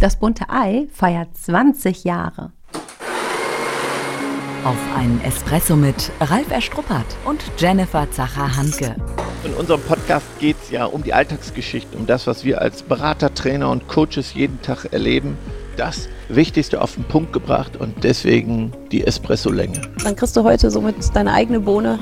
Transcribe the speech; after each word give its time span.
Das 0.00 0.14
bunte 0.14 0.44
Ei 0.48 0.86
feiert 0.92 1.36
20 1.36 2.04
Jahre. 2.04 2.52
Auf 4.64 4.76
einen 4.96 5.20
Espresso 5.24 5.74
mit 5.74 6.12
Ralf 6.20 6.52
Erstruppert 6.52 7.16
und 7.24 7.40
Jennifer 7.56 8.08
Zacher-Hanke. 8.08 8.94
In 9.42 9.54
unserem 9.54 9.80
Podcast 9.80 10.26
geht 10.38 10.54
es 10.62 10.70
ja 10.70 10.84
um 10.84 11.02
die 11.02 11.12
Alltagsgeschichten, 11.14 11.98
um 11.98 12.06
das, 12.06 12.28
was 12.28 12.44
wir 12.44 12.60
als 12.60 12.84
Berater, 12.84 13.34
Trainer 13.34 13.70
und 13.70 13.88
Coaches 13.88 14.34
jeden 14.34 14.62
Tag 14.62 14.84
erleben. 14.92 15.36
Das 15.76 16.08
Wichtigste 16.28 16.80
auf 16.80 16.94
den 16.94 17.02
Punkt 17.02 17.32
gebracht 17.32 17.76
und 17.76 18.04
deswegen 18.04 18.70
die 18.92 19.04
Espresso-Länge. 19.04 19.80
Dann 20.04 20.14
kriegst 20.14 20.36
du 20.36 20.44
heute 20.44 20.70
somit 20.70 20.94
deine 21.16 21.32
eigene 21.32 21.58
Bohne, 21.58 21.98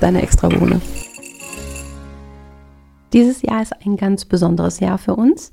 deine 0.00 0.22
extra 0.22 0.48
Bohne. 0.48 0.80
Dieses 3.12 3.42
Jahr 3.42 3.60
ist 3.60 3.74
ein 3.84 3.98
ganz 3.98 4.24
besonderes 4.24 4.80
Jahr 4.80 4.96
für 4.96 5.14
uns 5.14 5.52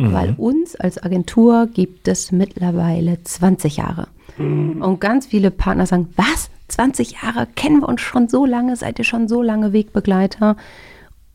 mhm. 0.00 0.12
weil 0.12 0.34
uns 0.36 0.76
als 0.76 1.02
Agentur 1.02 1.66
gibt 1.66 2.08
es 2.08 2.32
mittlerweile 2.32 3.22
20 3.22 3.76
Jahre. 3.76 4.08
Mhm. 4.38 4.82
Und 4.82 5.00
ganz 5.00 5.26
viele 5.26 5.50
Partner 5.50 5.86
sagen, 5.86 6.08
was? 6.16 6.50
20 6.68 7.22
Jahre? 7.22 7.46
Kennen 7.56 7.80
wir 7.80 7.88
uns 7.88 8.00
schon 8.00 8.28
so 8.28 8.46
lange? 8.46 8.76
Seid 8.76 8.98
ihr 8.98 9.04
schon 9.04 9.28
so 9.28 9.42
lange 9.42 9.72
Wegbegleiter? 9.72 10.56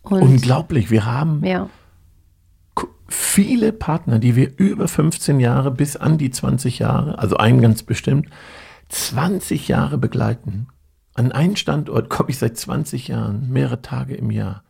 Und 0.02 0.22
Unglaublich, 0.22 0.92
wir 0.92 1.06
haben 1.06 1.44
ja. 1.44 1.70
viele 3.08 3.74
Partner, 3.74 4.20
die 4.20 4.36
wir 4.36 4.58
über 4.58 4.88
15 4.88 5.40
Jahre 5.40 5.72
bis 5.72 5.98
an 5.98 6.18
die 6.18 6.32
20 6.32 6.80
Jahre, 6.80 7.20
also 7.20 7.38
einen 7.38 7.62
ganz 7.62 7.84
bestimmt, 7.84 8.30
20 8.90 9.68
Jahre 9.68 9.98
begleiten. 9.98 10.68
An 11.16 11.32
einen 11.32 11.56
Standort 11.56 12.10
komme 12.10 12.30
ich 12.30 12.38
seit 12.38 12.58
20 12.58 13.08
Jahren, 13.08 13.50
mehrere 13.50 13.82
Tage 13.82 14.16
im 14.16 14.32
Jahr. 14.32 14.64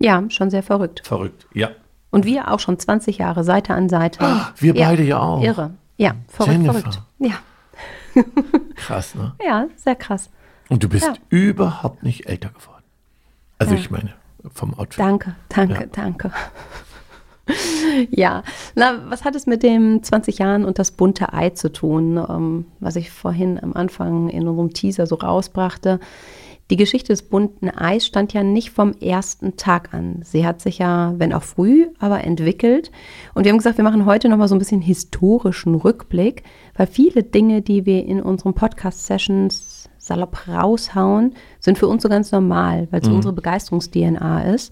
Ja, 0.00 0.24
schon 0.28 0.50
sehr 0.50 0.62
verrückt. 0.62 1.02
Verrückt, 1.04 1.46
ja. 1.52 1.70
Und 2.10 2.24
wir 2.24 2.50
auch 2.50 2.60
schon 2.60 2.78
20 2.78 3.18
Jahre 3.18 3.44
Seite 3.44 3.74
an 3.74 3.88
Seite. 3.88 4.20
Ah, 4.22 4.52
wir 4.56 4.74
ja, 4.74 4.88
beide 4.88 5.02
ja 5.02 5.20
auch. 5.20 5.42
Irre. 5.42 5.72
Ja, 5.96 6.14
verrückt, 6.28 6.52
Jennifer. 6.52 6.80
verrückt. 6.80 7.02
Ja. 7.18 7.34
krass, 8.76 9.14
ne? 9.14 9.34
Ja, 9.44 9.66
sehr 9.76 9.94
krass. 9.94 10.30
Und 10.68 10.82
du 10.82 10.88
bist 10.88 11.06
ja. 11.06 11.14
überhaupt 11.28 12.02
nicht 12.02 12.28
älter 12.28 12.48
geworden. 12.50 12.84
Also 13.58 13.74
ja. 13.74 13.80
ich 13.80 13.90
meine, 13.90 14.14
vom 14.52 14.74
Outfit. 14.74 15.00
Danke, 15.00 15.34
danke, 15.48 15.88
danke. 15.92 16.32
ja, 18.10 18.42
na, 18.74 19.10
was 19.10 19.24
hat 19.24 19.34
es 19.34 19.46
mit 19.46 19.62
dem 19.62 20.02
20 20.02 20.38
Jahren 20.38 20.64
und 20.64 20.78
das 20.78 20.90
bunte 20.90 21.32
Ei 21.32 21.50
zu 21.50 21.72
tun, 21.72 22.16
ähm, 22.16 22.66
was 22.80 22.96
ich 22.96 23.10
vorhin 23.10 23.62
am 23.62 23.72
Anfang 23.74 24.28
in 24.28 24.46
unserem 24.46 24.72
Teaser 24.72 25.06
so 25.06 25.16
rausbrachte? 25.16 26.00
Die 26.70 26.76
Geschichte 26.76 27.14
des 27.14 27.22
bunten 27.22 27.70
Eis 27.70 28.06
stand 28.06 28.34
ja 28.34 28.42
nicht 28.42 28.70
vom 28.70 28.92
ersten 28.92 29.56
Tag 29.56 29.94
an. 29.94 30.20
Sie 30.22 30.46
hat 30.46 30.60
sich 30.60 30.78
ja, 30.78 31.14
wenn 31.16 31.32
auch 31.32 31.42
früh, 31.42 31.86
aber 31.98 32.22
entwickelt. 32.24 32.90
Und 33.32 33.44
wir 33.44 33.52
haben 33.52 33.58
gesagt, 33.58 33.78
wir 33.78 33.84
machen 33.84 34.04
heute 34.04 34.28
nochmal 34.28 34.48
so 34.48 34.54
ein 34.54 34.58
bisschen 34.58 34.82
historischen 34.82 35.74
Rückblick, 35.74 36.42
weil 36.76 36.86
viele 36.86 37.22
Dinge, 37.22 37.62
die 37.62 37.86
wir 37.86 38.04
in 38.04 38.20
unseren 38.20 38.52
Podcast-Sessions 38.52 39.88
salopp 39.96 40.46
raushauen, 40.46 41.34
sind 41.58 41.78
für 41.78 41.88
uns 41.88 42.02
so 42.02 42.10
ganz 42.10 42.32
normal, 42.32 42.86
weil 42.90 43.00
es 43.00 43.08
mhm. 43.08 43.16
unsere 43.16 43.32
Begeisterungs-DNA 43.32 44.42
ist. 44.52 44.70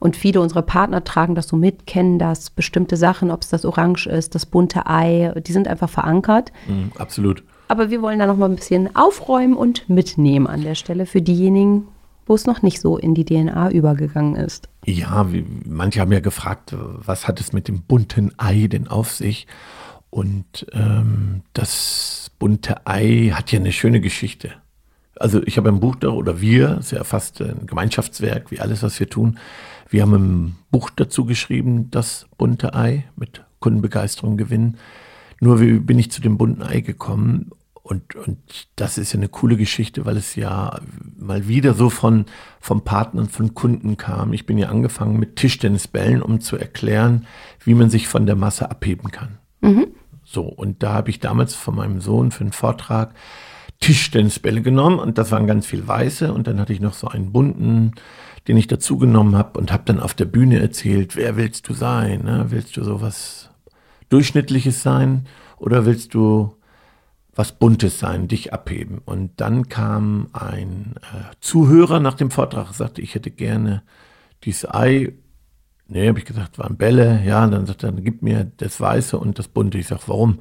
Und 0.00 0.16
viele 0.16 0.40
unserer 0.40 0.62
Partner 0.62 1.04
tragen 1.04 1.36
das 1.36 1.46
so 1.46 1.56
mit, 1.56 1.86
kennen 1.86 2.18
das, 2.18 2.50
bestimmte 2.50 2.96
Sachen, 2.96 3.30
ob 3.30 3.42
es 3.42 3.50
das 3.50 3.64
Orange 3.64 4.06
ist, 4.06 4.34
das 4.34 4.46
bunte 4.46 4.86
Ei, 4.86 5.32
die 5.46 5.52
sind 5.52 5.68
einfach 5.68 5.90
verankert. 5.90 6.52
Mhm, 6.66 6.90
absolut. 6.98 7.44
Aber 7.70 7.88
wir 7.88 8.02
wollen 8.02 8.18
da 8.18 8.26
noch 8.26 8.36
mal 8.36 8.48
ein 8.48 8.56
bisschen 8.56 8.96
aufräumen 8.96 9.54
und 9.54 9.88
mitnehmen 9.88 10.48
an 10.48 10.62
der 10.62 10.74
Stelle 10.74 11.06
für 11.06 11.22
diejenigen, 11.22 11.86
wo 12.26 12.34
es 12.34 12.44
noch 12.44 12.62
nicht 12.62 12.80
so 12.80 12.98
in 12.98 13.14
die 13.14 13.24
DNA 13.24 13.70
übergegangen 13.70 14.34
ist. 14.34 14.68
Ja, 14.84 15.32
wie, 15.32 15.44
manche 15.66 16.00
haben 16.00 16.10
ja 16.10 16.18
gefragt, 16.18 16.74
was 16.76 17.28
hat 17.28 17.38
es 17.38 17.52
mit 17.52 17.68
dem 17.68 17.82
bunten 17.82 18.32
Ei 18.38 18.66
denn 18.66 18.88
auf 18.88 19.12
sich? 19.12 19.46
Und 20.10 20.66
ähm, 20.72 21.42
das 21.52 22.32
bunte 22.40 22.88
Ei 22.88 23.30
hat 23.32 23.52
ja 23.52 23.60
eine 23.60 23.70
schöne 23.70 24.00
Geschichte. 24.00 24.50
Also 25.14 25.40
ich 25.44 25.56
habe 25.56 25.68
ein 25.68 25.78
Buch 25.78 25.94
da, 25.94 26.08
oder 26.08 26.40
wir, 26.40 26.78
ist 26.78 26.90
ja 26.90 27.04
fast 27.04 27.40
ein 27.40 27.68
Gemeinschaftswerk, 27.68 28.50
wie 28.50 28.58
alles, 28.58 28.82
was 28.82 28.98
wir 28.98 29.08
tun. 29.08 29.38
Wir 29.88 30.02
haben 30.02 30.14
ein 30.14 30.56
Buch 30.72 30.90
dazu 30.90 31.24
geschrieben, 31.24 31.88
das 31.92 32.26
bunte 32.36 32.74
Ei 32.74 33.04
mit 33.14 33.44
Kundenbegeisterung 33.60 34.36
gewinnen. 34.36 34.76
Nur 35.38 35.60
wie 35.60 35.78
bin 35.78 36.00
ich 36.00 36.10
zu 36.10 36.20
dem 36.20 36.36
bunten 36.36 36.64
Ei 36.64 36.80
gekommen? 36.80 37.52
Und, 37.82 38.14
und 38.14 38.38
das 38.76 38.98
ist 38.98 39.12
ja 39.12 39.18
eine 39.18 39.28
coole 39.28 39.56
Geschichte, 39.56 40.04
weil 40.04 40.16
es 40.16 40.36
ja 40.36 40.80
mal 41.18 41.48
wieder 41.48 41.74
so 41.74 41.90
von, 41.90 42.26
vom 42.60 42.84
Partnern, 42.84 43.28
von 43.28 43.54
Kunden 43.54 43.96
kam. 43.96 44.32
Ich 44.32 44.46
bin 44.46 44.58
ja 44.58 44.68
angefangen 44.68 45.18
mit 45.18 45.36
Tischtennisbällen, 45.36 46.22
um 46.22 46.40
zu 46.40 46.56
erklären, 46.56 47.26
wie 47.64 47.74
man 47.74 47.90
sich 47.90 48.06
von 48.06 48.26
der 48.26 48.36
Masse 48.36 48.70
abheben 48.70 49.10
kann. 49.10 49.38
Mhm. 49.60 49.88
So, 50.24 50.42
und 50.42 50.82
da 50.82 50.92
habe 50.92 51.10
ich 51.10 51.20
damals 51.20 51.54
von 51.54 51.74
meinem 51.74 52.00
Sohn 52.00 52.30
für 52.30 52.42
einen 52.42 52.52
Vortrag 52.52 53.14
Tischtennisbälle 53.80 54.60
genommen 54.60 54.98
und 54.98 55.16
das 55.16 55.32
waren 55.32 55.46
ganz 55.46 55.66
viel 55.66 55.88
weiße 55.88 56.32
und 56.32 56.46
dann 56.46 56.60
hatte 56.60 56.72
ich 56.72 56.80
noch 56.80 56.92
so 56.92 57.08
einen 57.08 57.32
bunten, 57.32 57.92
den 58.46 58.56
ich 58.56 58.66
dazu 58.66 58.98
genommen 58.98 59.36
habe 59.36 59.58
und 59.58 59.72
habe 59.72 59.84
dann 59.86 60.00
auf 60.00 60.14
der 60.14 60.26
Bühne 60.26 60.60
erzählt, 60.60 61.16
wer 61.16 61.36
willst 61.36 61.68
du 61.68 61.72
sein? 61.72 62.24
Ne? 62.24 62.46
Willst 62.50 62.76
du 62.76 62.84
sowas 62.84 63.50
Durchschnittliches 64.10 64.82
sein 64.82 65.26
oder 65.56 65.86
willst 65.86 66.14
du 66.14 66.56
was 67.34 67.52
Buntes 67.52 67.98
sein, 67.98 68.28
dich 68.28 68.52
abheben. 68.52 68.98
Und 69.04 69.40
dann 69.40 69.68
kam 69.68 70.28
ein 70.32 70.94
äh, 70.96 71.34
Zuhörer 71.40 72.00
nach 72.00 72.14
dem 72.14 72.30
Vortrag 72.30 72.74
sagte, 72.74 73.00
ich 73.00 73.14
hätte 73.14 73.30
gerne 73.30 73.82
dieses 74.44 74.68
Ei. 74.68 75.12
Nee, 75.86 76.08
habe 76.08 76.18
ich 76.18 76.24
gesagt, 76.24 76.58
waren 76.58 76.76
Bälle. 76.76 77.22
Ja, 77.24 77.44
und 77.44 77.52
dann 77.52 77.66
sagt 77.66 77.82
er, 77.82 77.92
gib 77.92 78.22
mir 78.22 78.50
das 78.56 78.80
Weiße 78.80 79.18
und 79.18 79.38
das 79.38 79.48
Bunte. 79.48 79.78
Ich 79.78 79.88
sage, 79.88 80.02
warum? 80.06 80.40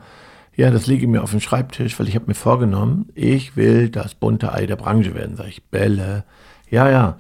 Ja, 0.56 0.72
das 0.72 0.88
lege 0.88 1.04
ich 1.04 1.08
mir 1.08 1.24
auf 1.24 1.32
den 1.32 1.42
Schreibtisch, 1.42 2.00
weil 2.00 2.08
ich 2.08 2.16
habe 2.16 2.28
mir 2.28 2.36
vorgenommen, 2.36 3.10
ich 3.16 3.56
will 3.56 3.90
das 3.90 4.16
bunte 4.16 4.52
Ei 4.52 4.66
der 4.66 4.76
Branche 4.76 5.16
werden. 5.16 5.36
Sage 5.36 5.50
ich, 5.50 5.64
Bälle. 5.70 6.26
Ja, 6.70 6.90
ja, 6.90 7.18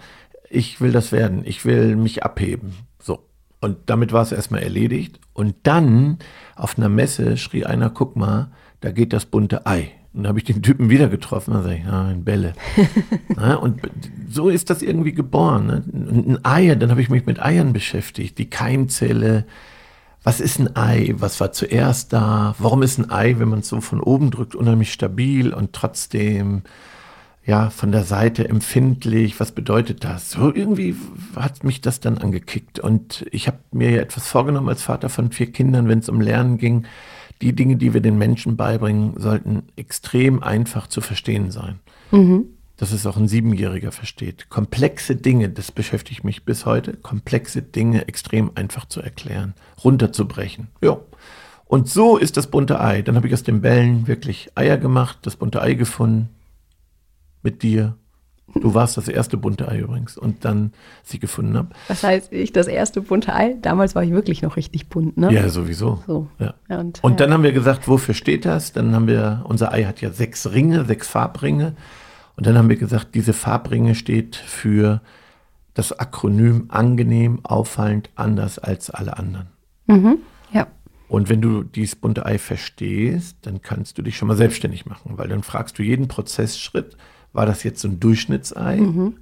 ich 0.49 0.81
will 0.81 0.91
das 0.91 1.11
werden. 1.11 1.43
Ich 1.45 1.63
will 1.63 1.95
mich 1.95 2.23
abheben. 2.23 2.73
So. 3.01 3.27
Und 3.61 3.77
damit 3.85 4.13
war 4.13 4.23
es 4.23 4.31
erstmal 4.31 4.63
erledigt. 4.63 5.19
Und 5.33 5.55
dann 5.63 6.17
auf 6.55 6.77
einer 6.77 6.89
Messe 6.89 7.37
schrie 7.37 7.65
einer, 7.65 7.89
guck 7.89 8.15
mal, 8.15 8.51
da 8.81 8.91
geht 8.91 9.13
das 9.13 9.25
bunte 9.25 9.65
Ei. 9.65 9.91
Und 10.13 10.23
da 10.23 10.29
habe 10.29 10.39
ich 10.39 10.45
den 10.45 10.63
Typen 10.63 10.89
wieder 10.89 11.07
getroffen, 11.07 11.53
da 11.53 11.61
sage 11.61 11.75
ich, 11.75 11.85
ah, 11.85 12.07
ein 12.07 12.23
Bälle. 12.23 12.53
ja, 13.37 13.55
und 13.55 13.81
so 14.29 14.49
ist 14.49 14.69
das 14.69 14.81
irgendwie 14.81 15.13
geboren. 15.13 15.67
Ne? 15.67 15.83
ein 15.93 16.45
Ei, 16.45 16.73
dann 16.75 16.89
habe 16.89 17.01
ich 17.01 17.09
mich 17.09 17.25
mit 17.25 17.41
Eiern 17.41 17.73
beschäftigt, 17.73 18.37
die 18.37 18.49
Keimzelle. 18.49 19.45
Was 20.23 20.39
ist 20.41 20.59
ein 20.59 20.75
Ei? 20.75 21.13
Was 21.17 21.39
war 21.39 21.51
zuerst 21.51 22.11
da? 22.11 22.55
Warum 22.57 22.81
ist 22.81 22.97
ein 22.97 23.11
Ei, 23.11 23.35
wenn 23.37 23.49
man 23.49 23.59
es 23.59 23.69
so 23.69 23.81
von 23.81 24.01
oben 24.01 24.31
drückt, 24.31 24.55
unheimlich 24.55 24.91
stabil 24.91 25.53
und 25.53 25.73
trotzdem 25.73 26.63
ja 27.45 27.69
von 27.69 27.91
der 27.91 28.03
Seite 28.03 28.49
empfindlich? 28.49 29.39
Was 29.39 29.51
bedeutet 29.51 30.03
das? 30.03 30.31
So 30.31 30.53
irgendwie 30.53 30.95
hat 31.35 31.63
mich 31.63 31.81
das 31.81 31.99
dann 31.99 32.17
angekickt. 32.17 32.79
Und 32.79 33.25
ich 33.31 33.47
habe 33.47 33.59
mir 33.71 33.91
ja 33.91 34.01
etwas 34.01 34.27
vorgenommen 34.27 34.69
als 34.69 34.81
Vater 34.81 35.09
von 35.09 35.31
vier 35.31 35.51
Kindern, 35.51 35.87
wenn 35.87 35.99
es 35.99 36.09
um 36.09 36.19
Lernen 36.19 36.57
ging 36.57 36.85
die 37.41 37.53
Dinge, 37.53 37.77
die 37.77 37.93
wir 37.93 38.01
den 38.01 38.17
Menschen 38.17 38.57
beibringen, 38.57 39.13
sollten 39.17 39.63
extrem 39.75 40.43
einfach 40.43 40.87
zu 40.87 41.01
verstehen 41.01 41.51
sein. 41.51 41.79
Mhm. 42.11 42.45
Dass 42.77 42.91
es 42.91 43.05
auch 43.05 43.17
ein 43.17 43.27
Siebenjähriger 43.27 43.91
versteht. 43.91 44.49
Komplexe 44.49 45.15
Dinge, 45.15 45.49
das 45.49 45.71
beschäftigt 45.71 46.23
mich 46.23 46.45
bis 46.45 46.65
heute, 46.65 46.93
komplexe 46.93 47.61
Dinge 47.61 48.07
extrem 48.07 48.51
einfach 48.55 48.85
zu 48.85 49.01
erklären, 49.01 49.53
runterzubrechen. 49.83 50.67
Ja. 50.81 50.97
Und 51.65 51.87
so 51.87 52.17
ist 52.17 52.35
das 52.35 52.47
bunte 52.47 52.81
Ei. 52.81 53.01
Dann 53.01 53.15
habe 53.15 53.27
ich 53.27 53.33
aus 53.33 53.43
den 53.43 53.61
Bällen 53.61 54.07
wirklich 54.07 54.49
Eier 54.55 54.77
gemacht, 54.77 55.19
das 55.21 55.35
bunte 55.35 55.61
Ei 55.61 55.75
gefunden. 55.75 56.29
Mit 57.43 57.63
dir, 57.63 57.95
Du 58.55 58.73
warst 58.73 58.97
das 58.97 59.07
erste 59.07 59.37
bunte 59.37 59.67
Ei 59.67 59.79
übrigens 59.79 60.17
und 60.17 60.45
dann 60.45 60.73
sie 61.03 61.19
gefunden 61.19 61.57
habe. 61.57 61.69
Was 61.87 62.03
heißt 62.03 62.31
ich 62.31 62.51
das 62.51 62.67
erste 62.67 63.01
bunte 63.01 63.33
Ei? 63.33 63.55
Damals 63.61 63.95
war 63.95 64.03
ich 64.03 64.11
wirklich 64.11 64.41
noch 64.41 64.57
richtig 64.57 64.89
bunt, 64.89 65.17
ne? 65.17 65.31
Ja, 65.31 65.49
sowieso. 65.49 66.03
So. 66.07 66.27
Ja. 66.39 66.53
und, 66.79 67.03
und 67.03 67.19
dann 67.19 67.33
haben 67.33 67.43
wir 67.43 67.51
gesagt, 67.51 67.87
wofür 67.87 68.13
steht 68.13 68.45
das? 68.45 68.73
Dann 68.73 68.93
haben 68.95 69.07
wir, 69.07 69.45
unser 69.47 69.71
Ei 69.71 69.83
hat 69.83 70.01
ja 70.01 70.11
sechs 70.11 70.51
Ringe, 70.51 70.85
sechs 70.85 71.07
Farbringe. 71.07 71.75
Und 72.35 72.47
dann 72.47 72.57
haben 72.57 72.69
wir 72.69 72.77
gesagt, 72.77 73.15
diese 73.15 73.33
Farbringe 73.33 73.95
steht 73.95 74.35
für 74.35 75.01
das 75.73 75.97
Akronym 75.97 76.65
angenehm, 76.69 77.39
auffallend, 77.43 78.09
anders 78.15 78.59
als 78.59 78.89
alle 78.89 79.17
anderen. 79.17 79.47
Mhm. 79.87 80.19
Ja. 80.51 80.67
Und 81.07 81.27
wenn 81.27 81.41
du 81.41 81.63
dieses 81.63 81.95
bunte 81.95 82.25
Ei 82.25 82.37
verstehst, 82.37 83.37
dann 83.41 83.61
kannst 83.61 83.97
du 83.97 84.03
dich 84.03 84.15
schon 84.15 84.27
mal 84.27 84.37
selbstständig 84.37 84.85
machen, 84.85 85.17
weil 85.17 85.27
dann 85.27 85.41
fragst 85.41 85.79
du 85.79 85.83
jeden 85.83 86.07
Prozessschritt, 86.07 86.95
war 87.33 87.45
das 87.45 87.63
jetzt 87.63 87.81
so 87.81 87.87
ein 87.87 87.99
Durchschnittsei, 87.99 88.77
mhm. 88.77 89.17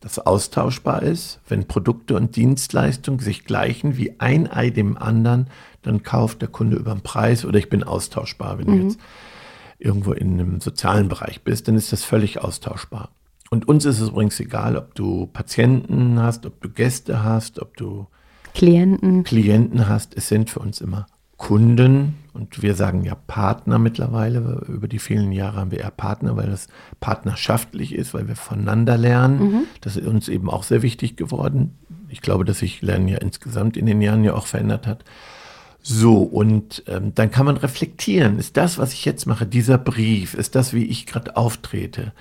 das 0.00 0.18
austauschbar 0.18 1.02
ist. 1.02 1.40
Wenn 1.48 1.66
Produkte 1.66 2.16
und 2.16 2.36
Dienstleistungen 2.36 3.20
sich 3.20 3.44
gleichen 3.44 3.96
wie 3.96 4.18
ein 4.18 4.50
Ei 4.50 4.70
dem 4.70 4.96
anderen, 4.96 5.48
dann 5.82 6.02
kauft 6.02 6.42
der 6.42 6.48
Kunde 6.48 6.76
über 6.76 6.92
den 6.92 7.02
Preis 7.02 7.44
oder 7.44 7.58
ich 7.58 7.68
bin 7.68 7.82
austauschbar. 7.82 8.58
Wenn 8.58 8.66
mhm. 8.66 8.78
du 8.78 8.84
jetzt 8.84 9.00
irgendwo 9.78 10.12
in 10.12 10.34
einem 10.34 10.60
sozialen 10.60 11.08
Bereich 11.08 11.42
bist, 11.42 11.68
dann 11.68 11.76
ist 11.76 11.92
das 11.92 12.04
völlig 12.04 12.42
austauschbar. 12.42 13.10
Und 13.50 13.66
uns 13.66 13.84
ist 13.84 14.00
es 14.00 14.10
übrigens 14.10 14.38
egal, 14.38 14.76
ob 14.76 14.94
du 14.94 15.26
Patienten 15.26 16.20
hast, 16.20 16.46
ob 16.46 16.60
du 16.60 16.68
Gäste 16.68 17.24
hast, 17.24 17.60
ob 17.60 17.76
du 17.76 18.06
Klienten. 18.54 19.24
Klienten 19.24 19.88
hast. 19.88 20.16
Es 20.16 20.28
sind 20.28 20.50
für 20.50 20.60
uns 20.60 20.80
immer 20.80 21.06
Kunden 21.40 22.18
und 22.34 22.60
wir 22.62 22.74
sagen 22.74 23.02
ja 23.02 23.14
Partner 23.14 23.78
mittlerweile. 23.78 24.62
Über 24.68 24.88
die 24.88 24.98
vielen 24.98 25.32
Jahre 25.32 25.56
haben 25.56 25.70
wir 25.70 25.80
eher 25.80 25.90
Partner, 25.90 26.36
weil 26.36 26.50
das 26.50 26.68
partnerschaftlich 27.00 27.94
ist, 27.94 28.12
weil 28.12 28.28
wir 28.28 28.36
voneinander 28.36 28.98
lernen. 28.98 29.40
Mhm. 29.40 29.62
Das 29.80 29.96
ist 29.96 30.06
uns 30.06 30.28
eben 30.28 30.50
auch 30.50 30.62
sehr 30.64 30.82
wichtig 30.82 31.16
geworden. 31.16 31.78
Ich 32.10 32.20
glaube, 32.20 32.44
dass 32.44 32.58
sich 32.58 32.82
Lernen 32.82 33.08
ja 33.08 33.18
insgesamt 33.18 33.78
in 33.78 33.86
den 33.86 34.02
Jahren 34.02 34.22
ja 34.22 34.34
auch 34.34 34.46
verändert 34.46 34.86
hat. 34.86 35.02
So, 35.82 36.18
und 36.18 36.84
ähm, 36.86 37.14
dann 37.14 37.30
kann 37.30 37.46
man 37.46 37.56
reflektieren. 37.56 38.38
Ist 38.38 38.58
das, 38.58 38.76
was 38.76 38.92
ich 38.92 39.06
jetzt 39.06 39.26
mache, 39.26 39.46
dieser 39.46 39.78
Brief, 39.78 40.34
ist 40.34 40.54
das, 40.54 40.74
wie 40.74 40.84
ich 40.84 41.06
gerade 41.06 41.38
auftrete, 41.38 42.12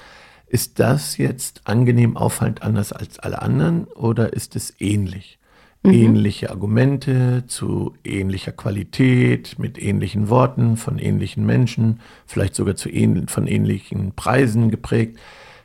ist 0.48 0.80
das 0.80 1.18
jetzt 1.18 1.62
angenehm 1.66 2.16
auffallend 2.16 2.64
anders 2.64 2.94
als 2.94 3.20
alle 3.20 3.42
anderen 3.42 3.84
oder 3.84 4.32
ist 4.32 4.56
es 4.56 4.74
ähnlich? 4.80 5.39
Mhm. 5.84 5.94
Ähnliche 5.94 6.50
Argumente 6.50 7.46
zu 7.48 7.96
ähnlicher 8.04 8.52
Qualität, 8.52 9.58
mit 9.60 9.82
ähnlichen 9.82 10.30
Worten, 10.30 10.76
von 10.76 11.00
ähnlichen 11.00 11.46
Menschen, 11.46 12.02
vielleicht 12.26 12.56
sogar 12.56 12.76
zu 12.76 12.90
ähn 12.90 13.28
von 13.28 13.48
ähnlichen 13.48 14.14
Preisen 14.14 14.70
geprägt 14.72 15.20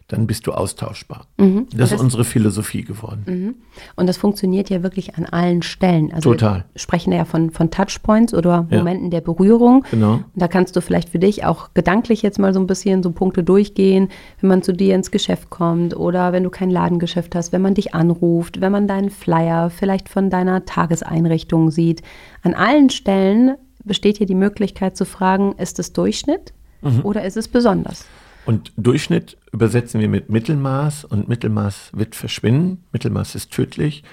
dann 0.09 0.27
bist 0.27 0.47
du 0.47 0.53
austauschbar. 0.53 1.27
Mhm. 1.39 1.67
Das, 1.71 1.91
das, 1.91 1.93
ist 1.93 2.01
unsere 2.01 2.25
Philosophie 2.25 2.83
geworden. 2.83 3.25
Mhm. 3.27 3.55
Und 3.97 4.07
das 4.07 4.19
funktioniert 4.19 4.69
ja 4.69 4.83
wirklich 4.83 5.17
an 5.17 5.25
allen 5.25 5.63
Stellen. 5.63 6.13
Also 6.13 6.33
Total. 6.33 6.65
Wir 6.73 6.81
sprechen 6.81 7.13
ja 7.13 7.25
von, 7.25 7.51
von 7.51 7.71
Touchpoints 7.71 8.35
oder 8.35 8.67
ja. 8.71 8.79
Momenten 8.79 9.11
der 9.11 9.23
Berührung. 9.23 9.85
Genau. 9.91 10.15
Und 10.15 10.25
da 10.35 10.47
kannst 10.47 10.77
du 10.77 10.83
vielleicht 10.83 11.09
für 11.09 11.19
dich 11.19 11.47
auch 11.47 11.71
gedanklich 11.73 12.21
jetzt 12.21 12.39
mal 12.39 12.53
so 12.53 12.61
ein 12.61 12.67
bisschen 12.67 13.03
so 13.03 13.13
Punkte 13.13 13.43
durchgehen, 13.43 14.09
wenn 14.41 14.49
man 14.49 14.63
zu 14.63 14.73
dir 14.73 14.95
ins 14.95 15.11
Geschäft 15.11 15.49
kommt 15.49 15.97
oder 15.97 16.33
wenn 16.33 16.45
du 16.45 16.51
kein 16.51 16.71
Ladengeschäft 16.71 17.35
hast, 17.35 17.53
wenn 17.53 17.63
man 17.63 17.75
dich 17.75 17.95
anruft, 17.95 18.61
wenn 18.61 18.73
man 18.73 18.87
deinen 18.87 19.09
Flyer 19.09 19.71
vielleicht 19.71 20.11
von 20.11 20.29
deiner 20.29 20.67
Tageseinrichtung 20.67 21.71
sieht. 21.71 22.03
An 22.43 22.53
allen 22.53 22.91
Stellen 22.91 23.55
besteht 23.85 24.19
hier 24.19 24.27
die 24.27 24.35
Möglichkeit 24.35 24.99
zu 24.99 25.07
fragen, 25.07 25.55
ist 25.57 25.79
es 25.79 25.95
Durchschnitt 25.95 26.53
mhm. 26.83 27.01
oder 27.05 27.25
ist 27.25 27.39
es 27.39 27.49
besonders? 27.49 28.05
Und 28.45 28.73
Durchschnitt 28.77 29.39
übersetzen 29.53 30.01
wir 30.01 30.09
mit 30.09 30.29
Mittelmaß 30.29 31.05
und 31.05 31.29
Mittelmaß 31.29 31.93
wird 31.95 32.15
verschwinden. 32.15 32.85
Mittelmaß 32.93 33.35
ist 33.35 33.53
tödlich 33.53 34.05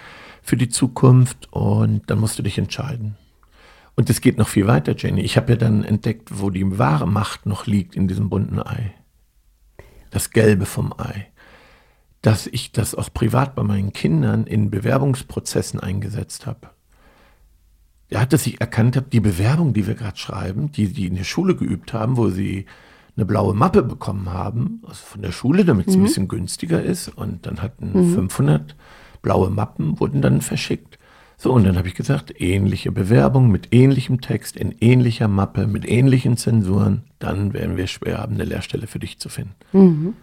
für 0.41 0.57
die 0.57 0.69
Zukunft 0.69 1.51
und 1.51 2.09
dann 2.09 2.19
musst 2.19 2.39
du 2.39 2.43
dich 2.43 2.57
entscheiden. 2.57 3.17
Und 3.95 4.09
es 4.09 4.21
geht 4.21 4.37
noch 4.37 4.47
viel 4.47 4.67
weiter, 4.67 4.95
Jenny. 4.97 5.21
Ich 5.21 5.37
habe 5.37 5.53
ja 5.53 5.57
dann 5.57 5.83
entdeckt, 5.83 6.29
wo 6.31 6.49
die 6.49 6.79
wahre 6.79 7.07
Macht 7.07 7.45
noch 7.45 7.67
liegt 7.67 7.95
in 7.95 8.07
diesem 8.07 8.29
bunten 8.29 8.59
Ei. 8.59 8.93
Das 10.09 10.31
Gelbe 10.31 10.65
vom 10.65 10.93
Ei. 10.97 11.27
Dass 12.21 12.47
ich 12.47 12.71
das 12.71 12.95
auch 12.95 13.13
privat 13.13 13.55
bei 13.55 13.63
meinen 13.63 13.93
Kindern 13.93 14.45
in 14.45 14.71
Bewerbungsprozessen 14.71 15.79
eingesetzt 15.79 16.45
habe. 16.45 16.69
Ja, 18.09 18.25
dass 18.25 18.47
ich 18.47 18.61
erkannt 18.61 18.95
habe, 18.95 19.07
die 19.09 19.19
Bewerbung, 19.19 19.73
die 19.73 19.87
wir 19.87 19.95
gerade 19.95 20.17
schreiben, 20.17 20.71
die 20.71 20.87
die 20.91 21.07
in 21.07 21.15
der 21.15 21.23
Schule 21.23 21.55
geübt 21.55 21.93
haben, 21.93 22.17
wo 22.17 22.29
sie 22.29 22.65
eine 23.15 23.25
blaue 23.25 23.53
Mappe 23.53 23.83
bekommen 23.83 24.31
haben, 24.31 24.81
also 24.83 25.03
von 25.05 25.21
der 25.21 25.31
Schule, 25.31 25.65
damit 25.65 25.87
es 25.87 25.95
mhm. 25.95 26.01
ein 26.01 26.05
bisschen 26.05 26.27
günstiger 26.27 26.81
ist. 26.81 27.09
Und 27.09 27.45
dann 27.45 27.61
hatten 27.61 27.91
mhm. 27.93 28.13
500 28.13 28.75
blaue 29.21 29.49
Mappen, 29.49 29.99
wurden 29.99 30.21
dann 30.21 30.41
verschickt. 30.41 30.97
So, 31.37 31.51
und 31.51 31.63
dann 31.63 31.75
habe 31.75 31.87
ich 31.87 31.95
gesagt, 31.95 32.39
ähnliche 32.39 32.91
Bewerbung 32.91 33.49
mit 33.49 33.73
ähnlichem 33.73 34.21
Text, 34.21 34.55
in 34.55 34.75
ähnlicher 34.79 35.27
Mappe, 35.27 35.65
mit 35.65 35.89
ähnlichen 35.89 36.37
Zensuren, 36.37 37.03
dann 37.17 37.53
werden 37.53 37.77
wir 37.77 37.87
schwer 37.87 38.19
haben, 38.19 38.35
eine 38.35 38.45
Lehrstelle 38.45 38.85
für 38.85 38.99
dich 38.99 39.17
zu 39.17 39.27
finden. 39.27 39.55
Mhm. 39.73 40.13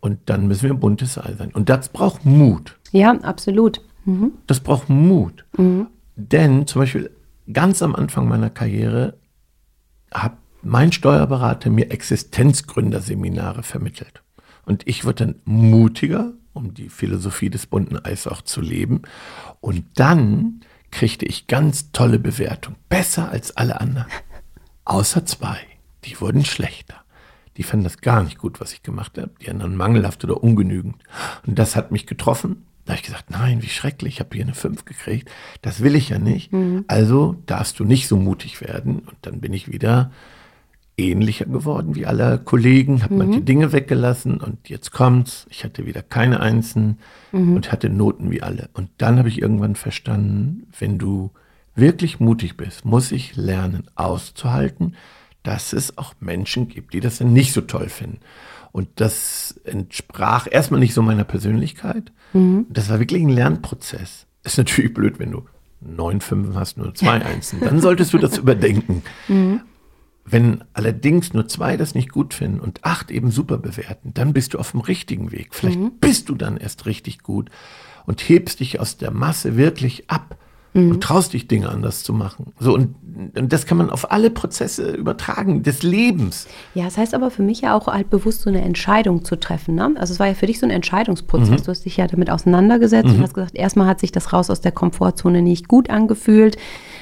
Und 0.00 0.18
dann 0.26 0.46
müssen 0.46 0.64
wir 0.64 0.74
ein 0.74 0.80
buntes 0.80 1.16
Ei 1.18 1.34
sein. 1.36 1.50
Und 1.52 1.70
das 1.70 1.88
braucht 1.88 2.26
Mut. 2.26 2.76
Ja, 2.92 3.12
absolut. 3.22 3.80
Mhm. 4.04 4.32
Das 4.46 4.60
braucht 4.60 4.90
Mut. 4.90 5.46
Mhm. 5.56 5.86
Denn 6.14 6.66
zum 6.66 6.82
Beispiel 6.82 7.10
ganz 7.52 7.82
am 7.82 7.94
Anfang 7.94 8.28
meiner 8.28 8.50
Karriere 8.50 9.14
habe 10.12 10.36
mein 10.66 10.92
Steuerberater 10.92 11.70
mir 11.70 11.90
Existenzgründerseminare 11.90 13.62
vermittelt. 13.62 14.22
Und 14.64 14.86
ich 14.86 15.04
wurde 15.04 15.26
dann 15.26 15.34
mutiger, 15.44 16.32
um 16.52 16.74
die 16.74 16.88
Philosophie 16.88 17.50
des 17.50 17.66
bunten 17.66 17.98
Eis 17.98 18.26
auch 18.26 18.42
zu 18.42 18.60
leben. 18.60 19.02
Und 19.60 19.84
dann 19.94 20.60
kriegte 20.90 21.24
ich 21.26 21.46
ganz 21.46 21.92
tolle 21.92 22.18
Bewertungen. 22.18 22.76
Besser 22.88 23.30
als 23.30 23.56
alle 23.56 23.80
anderen. 23.80 24.08
Außer 24.84 25.24
zwei. 25.24 25.58
Die 26.04 26.20
wurden 26.20 26.44
schlechter. 26.44 26.96
Die 27.56 27.62
fanden 27.62 27.84
das 27.84 27.98
gar 28.00 28.22
nicht 28.22 28.38
gut, 28.38 28.60
was 28.60 28.72
ich 28.72 28.82
gemacht 28.82 29.18
habe. 29.18 29.30
Die 29.40 29.50
anderen 29.50 29.76
mangelhaft 29.76 30.24
oder 30.24 30.42
ungenügend. 30.42 30.96
Und 31.46 31.58
das 31.58 31.76
hat 31.76 31.92
mich 31.92 32.06
getroffen. 32.06 32.66
Da 32.84 32.92
habe 32.92 33.00
ich 33.00 33.06
gesagt, 33.06 33.30
nein, 33.30 33.62
wie 33.62 33.68
schrecklich, 33.68 34.14
ich 34.14 34.20
habe 34.20 34.34
hier 34.34 34.44
eine 34.44 34.54
5 34.54 34.84
gekriegt. 34.84 35.30
Das 35.62 35.80
will 35.82 35.96
ich 35.96 36.08
ja 36.08 36.18
nicht. 36.18 36.52
Mhm. 36.52 36.84
Also 36.86 37.36
darfst 37.46 37.78
du 37.78 37.84
nicht 37.84 38.08
so 38.08 38.16
mutig 38.16 38.60
werden. 38.60 39.00
Und 39.00 39.16
dann 39.22 39.40
bin 39.40 39.52
ich 39.52 39.70
wieder 39.70 40.12
ähnlicher 40.98 41.44
geworden 41.44 41.94
wie 41.94 42.06
alle 42.06 42.38
Kollegen, 42.38 43.02
habe 43.02 43.14
mhm. 43.14 43.18
manche 43.18 43.40
Dinge 43.42 43.72
weggelassen 43.72 44.38
und 44.38 44.68
jetzt 44.68 44.92
kommt's. 44.92 45.46
Ich 45.50 45.64
hatte 45.64 45.86
wieder 45.86 46.02
keine 46.02 46.40
Einsen 46.40 46.98
mhm. 47.32 47.56
und 47.56 47.72
hatte 47.72 47.90
Noten 47.90 48.30
wie 48.30 48.42
alle. 48.42 48.70
Und 48.72 48.88
dann 48.98 49.18
habe 49.18 49.28
ich 49.28 49.40
irgendwann 49.40 49.76
verstanden, 49.76 50.66
wenn 50.78 50.98
du 50.98 51.30
wirklich 51.74 52.18
mutig 52.18 52.56
bist, 52.56 52.84
muss 52.84 53.12
ich 53.12 53.36
lernen 53.36 53.84
auszuhalten, 53.94 54.96
dass 55.42 55.72
es 55.72 55.98
auch 55.98 56.14
Menschen 56.18 56.68
gibt, 56.68 56.94
die 56.94 57.00
das 57.00 57.18
dann 57.18 57.32
nicht 57.32 57.52
so 57.52 57.60
toll 57.60 57.88
finden. 57.88 58.18
Und 58.72 58.88
das 58.96 59.60
entsprach 59.64 60.46
erstmal 60.50 60.80
nicht 60.80 60.94
so 60.94 61.02
meiner 61.02 61.24
Persönlichkeit. 61.24 62.12
Mhm. 62.32 62.66
Das 62.68 62.88
war 62.88 62.98
wirklich 62.98 63.22
ein 63.22 63.28
Lernprozess. 63.28 64.26
Ist 64.42 64.58
natürlich 64.58 64.92
blöd, 64.92 65.18
wenn 65.18 65.30
du 65.30 65.44
neun 65.80 66.20
Fünfen 66.20 66.56
hast, 66.56 66.78
nur 66.78 66.94
zwei 66.94 67.22
Einsen. 67.24 67.60
Dann 67.60 67.80
solltest 67.80 68.12
du 68.12 68.18
das 68.18 68.38
überdenken. 68.38 69.02
Mhm. 69.28 69.60
Wenn 70.28 70.64
allerdings 70.72 71.32
nur 71.32 71.46
zwei 71.46 71.76
das 71.76 71.94
nicht 71.94 72.10
gut 72.10 72.34
finden 72.34 72.58
und 72.58 72.84
acht 72.84 73.12
eben 73.12 73.30
super 73.30 73.58
bewerten, 73.58 74.12
dann 74.12 74.32
bist 74.32 74.54
du 74.54 74.58
auf 74.58 74.72
dem 74.72 74.80
richtigen 74.80 75.30
Weg. 75.30 75.54
Vielleicht 75.54 75.78
mhm. 75.78 75.92
bist 76.00 76.28
du 76.28 76.34
dann 76.34 76.56
erst 76.56 76.84
richtig 76.86 77.22
gut 77.22 77.48
und 78.06 78.20
hebst 78.20 78.58
dich 78.58 78.80
aus 78.80 78.96
der 78.96 79.12
Masse 79.12 79.56
wirklich 79.56 80.10
ab 80.10 80.36
mhm. 80.74 80.90
und 80.92 81.02
traust 81.02 81.32
dich 81.32 81.48
Dinge 81.48 81.68
anders 81.68 82.02
zu 82.02 82.12
machen. 82.12 82.52
So 82.58 82.74
und, 82.74 82.94
und, 83.36 83.52
das 83.52 83.66
kann 83.66 83.78
man 83.78 83.90
auf 83.90 84.10
alle 84.10 84.30
Prozesse 84.30 84.90
übertragen 84.92 85.62
des 85.62 85.82
Lebens. 85.82 86.46
Ja, 86.74 86.84
das 86.84 86.98
heißt 86.98 87.14
aber 87.14 87.30
für 87.30 87.42
mich 87.42 87.62
ja 87.62 87.74
auch 87.74 87.86
halt 87.86 88.10
bewusst 88.10 88.42
so 88.42 88.50
eine 88.50 88.62
Entscheidung 88.62 89.24
zu 89.24 89.36
treffen. 89.36 89.74
Ne? 89.74 89.94
Also 89.96 90.12
es 90.12 90.20
war 90.20 90.26
ja 90.26 90.34
für 90.34 90.46
dich 90.46 90.58
so 90.58 90.66
ein 90.66 90.70
Entscheidungsprozess. 90.70 91.60
Mhm. 91.60 91.64
Du 91.64 91.68
hast 91.68 91.84
dich 91.84 91.96
ja 91.96 92.06
damit 92.06 92.30
auseinandergesetzt 92.30 93.08
und 93.08 93.18
mhm. 93.18 93.22
hast 93.22 93.34
gesagt, 93.34 93.56
erstmal 93.56 93.86
hat 93.86 94.00
sich 94.00 94.12
das 94.12 94.32
raus 94.32 94.50
aus 94.50 94.60
der 94.60 94.72
Komfortzone 94.72 95.42
nicht 95.42 95.68
gut 95.68 95.90
angefühlt. 95.90 96.56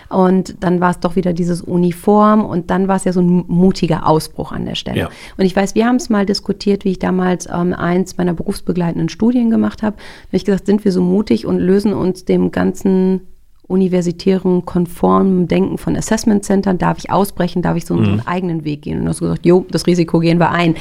Und 0.08 0.62
dann 0.62 0.80
war 0.80 0.90
es 0.90 1.00
doch 1.00 1.16
wieder 1.16 1.32
dieses 1.32 1.62
Uniform 1.62 2.44
und 2.44 2.70
dann 2.70 2.88
war 2.88 2.96
es 2.96 3.04
ja 3.04 3.12
so 3.12 3.20
ein 3.20 3.44
mutiger 3.48 4.06
Ausbruch 4.06 4.52
an 4.52 4.66
der 4.66 4.74
Stelle. 4.74 4.98
Ja. 4.98 5.08
Und 5.36 5.44
ich 5.44 5.56
weiß, 5.56 5.74
wir 5.74 5.86
haben 5.86 5.96
es 5.96 6.08
mal 6.08 6.26
diskutiert, 6.26 6.84
wie 6.84 6.90
ich 6.92 6.98
damals 6.98 7.48
ähm, 7.52 7.72
eins 7.72 8.16
meiner 8.16 8.34
berufsbegleitenden 8.34 9.08
Studien 9.08 9.50
gemacht 9.50 9.82
habe. 9.82 9.96
Da 9.96 10.28
habe 10.28 10.36
ich 10.36 10.44
gesagt, 10.44 10.66
sind 10.66 10.84
wir 10.84 10.92
so 10.92 11.00
mutig 11.00 11.46
und 11.46 11.58
lösen 11.58 11.92
uns 11.94 12.24
dem 12.24 12.50
ganzen 12.50 13.22
universitären, 13.66 14.64
konformen 14.66 15.48
Denken 15.48 15.78
von 15.78 15.96
Assessment 15.96 16.44
Centern, 16.44 16.78
darf 16.78 16.98
ich 16.98 17.10
ausbrechen, 17.10 17.62
darf 17.62 17.76
ich 17.76 17.86
so 17.86 17.94
einen, 17.94 18.16
mhm. 18.16 18.22
eigenen 18.26 18.64
Weg 18.64 18.82
gehen. 18.82 18.98
Und 18.98 19.04
du 19.04 19.10
hast 19.10 19.20
gesagt, 19.20 19.46
jo, 19.46 19.64
das 19.70 19.86
Risiko 19.86 20.18
gehen 20.18 20.38
wir 20.38 20.50
ein. 20.50 20.76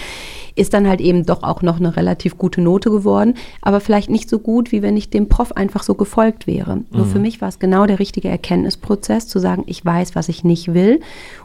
Ist 0.55 0.73
dann 0.73 0.87
halt 0.87 1.01
eben 1.01 1.25
doch 1.25 1.41
auch 1.41 1.61
noch 1.63 1.79
eine 1.79 1.95
relativ 1.95 2.37
gute 2.37 2.61
Note 2.61 2.91
geworden, 2.91 3.35
aber 3.61 3.79
vielleicht 3.79 4.09
nicht 4.09 4.29
so 4.29 4.37
gut, 4.37 4.71
wie 4.71 4.83
wenn 4.83 4.95
ich 4.97 5.09
dem 5.09 5.27
Prof 5.27 5.53
einfach 5.53 5.81
so 5.81 5.95
gefolgt 5.95 6.45
wäre. 6.45 6.75
Mhm. 6.75 6.85
Nur 6.91 7.05
für 7.05 7.19
mich 7.19 7.41
war 7.41 7.49
es 7.49 7.57
genau 7.57 7.87
der 7.87 7.99
richtige 7.99 8.27
Erkenntnisprozess, 8.27 9.27
zu 9.27 9.39
sagen, 9.39 9.63
ich 9.65 9.83
weiß, 9.83 10.15
was 10.15 10.29
ich 10.29 10.43
nicht 10.43 10.73
will 10.73 10.99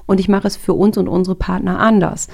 und 0.07 0.21
ich 0.21 0.29
mache 0.29 0.49
es 0.49 0.57
für 0.57 0.75
uns 0.75 0.99
und 0.99 1.09
unsere 1.09 1.37
Partner 1.37 1.79
anders. 1.79 2.29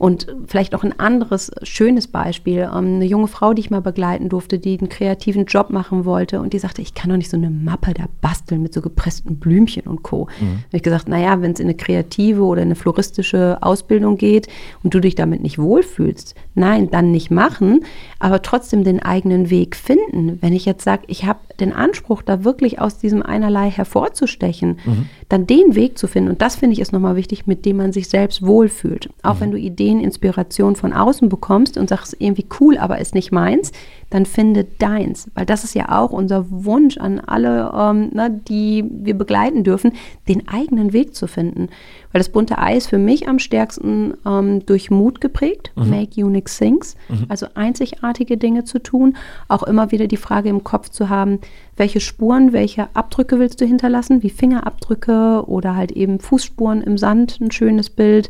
Und 0.00 0.28
vielleicht 0.46 0.74
auch 0.74 0.82
ein 0.82 0.98
anderes 0.98 1.50
schönes 1.62 2.08
Beispiel, 2.08 2.70
ähm, 2.74 2.94
eine 2.94 3.04
junge 3.04 3.26
Frau, 3.26 3.52
die 3.52 3.60
ich 3.60 3.68
mal 3.68 3.82
begleiten 3.82 4.30
durfte, 4.30 4.58
die 4.58 4.78
einen 4.78 4.88
kreativen 4.88 5.44
Job 5.44 5.68
machen 5.68 6.06
wollte 6.06 6.40
und 6.40 6.54
die 6.54 6.58
sagte, 6.58 6.80
ich 6.80 6.94
kann 6.94 7.10
doch 7.10 7.18
nicht 7.18 7.28
so 7.28 7.36
eine 7.36 7.50
Mappe 7.50 7.92
da 7.92 8.04
basteln 8.22 8.62
mit 8.62 8.72
so 8.72 8.80
gepressten 8.80 9.36
Blümchen 9.36 9.82
und 9.82 10.02
Co. 10.02 10.26
Mhm. 10.40 10.46
Da 10.46 10.46
habe 10.46 10.76
ich 10.78 10.82
gesagt, 10.82 11.08
naja, 11.10 11.42
wenn 11.42 11.52
es 11.52 11.60
in 11.60 11.66
eine 11.66 11.74
kreative 11.74 12.44
oder 12.44 12.62
eine 12.62 12.76
floristische 12.76 13.58
Ausbildung 13.60 14.16
geht 14.16 14.48
und 14.82 14.94
du 14.94 15.00
dich 15.00 15.16
damit 15.16 15.42
nicht 15.42 15.58
wohlfühlst, 15.58 16.34
nein, 16.54 16.90
dann 16.90 17.10
nicht 17.10 17.30
machen, 17.30 17.84
aber 18.20 18.40
trotzdem 18.40 18.84
den 18.84 19.02
eigenen 19.02 19.50
Weg 19.50 19.76
finden. 19.76 20.38
Wenn 20.40 20.54
ich 20.54 20.64
jetzt 20.64 20.82
sage, 20.82 21.02
ich 21.08 21.26
habe 21.26 21.40
den 21.60 21.72
Anspruch, 21.72 22.22
da 22.22 22.44
wirklich 22.44 22.80
aus 22.80 22.98
diesem 22.98 23.22
einerlei 23.22 23.70
hervorzustechen, 23.70 24.78
mhm. 24.84 25.06
dann 25.28 25.46
den 25.46 25.74
Weg 25.74 25.98
zu 25.98 26.06
finden. 26.06 26.30
Und 26.30 26.42
das 26.42 26.56
finde 26.56 26.74
ich 26.74 26.80
ist 26.80 26.92
nochmal 26.92 27.16
wichtig, 27.16 27.46
mit 27.46 27.64
dem 27.64 27.76
man 27.76 27.92
sich 27.92 28.08
selbst 28.08 28.44
wohlfühlt. 28.44 29.10
Auch 29.22 29.36
mhm. 29.36 29.40
wenn 29.40 29.50
du 29.52 29.58
Ideen, 29.58 30.00
Inspiration 30.00 30.76
von 30.76 30.92
außen 30.92 31.28
bekommst 31.28 31.76
und 31.76 31.88
sagst, 31.88 32.16
irgendwie 32.18 32.46
cool, 32.60 32.78
aber 32.78 32.98
ist 32.98 33.14
nicht 33.14 33.32
meins, 33.32 33.72
dann 34.10 34.26
finde 34.26 34.64
deins. 34.64 35.30
Weil 35.34 35.46
das 35.46 35.64
ist 35.64 35.74
ja 35.74 36.00
auch 36.00 36.10
unser 36.10 36.50
Wunsch 36.50 36.98
an 36.98 37.20
alle, 37.20 37.72
ähm, 37.74 38.10
ne, 38.12 38.40
die 38.48 38.84
wir 38.90 39.14
begleiten 39.14 39.64
dürfen, 39.64 39.92
den 40.28 40.48
eigenen 40.48 40.92
Weg 40.92 41.14
zu 41.14 41.26
finden. 41.26 41.68
Weil 42.12 42.20
das 42.20 42.30
bunte 42.30 42.58
Ei 42.58 42.76
ist 42.76 42.88
für 42.88 42.98
mich 42.98 43.28
am 43.28 43.38
stärksten 43.38 44.14
ähm, 44.26 44.66
durch 44.66 44.90
Mut 44.90 45.20
geprägt, 45.20 45.70
mhm. 45.76 45.90
make 45.90 46.24
unique 46.24 46.50
things, 46.50 46.96
mhm. 47.08 47.26
also 47.28 47.46
einzigartige 47.54 48.36
Dinge 48.36 48.64
zu 48.64 48.80
tun. 48.80 49.16
Auch 49.48 49.62
immer 49.62 49.92
wieder 49.92 50.06
die 50.06 50.16
Frage 50.16 50.48
im 50.48 50.64
Kopf 50.64 50.88
zu 50.88 51.08
haben, 51.08 51.38
welche 51.76 52.00
Spuren, 52.00 52.52
welche 52.52 52.88
Abdrücke 52.94 53.38
willst 53.38 53.60
du 53.60 53.64
hinterlassen, 53.64 54.22
wie 54.22 54.30
Fingerabdrücke 54.30 55.44
oder 55.46 55.76
halt 55.76 55.92
eben 55.92 56.18
Fußspuren 56.18 56.82
im 56.82 56.98
Sand, 56.98 57.40
ein 57.40 57.52
schönes 57.52 57.90
Bild. 57.90 58.28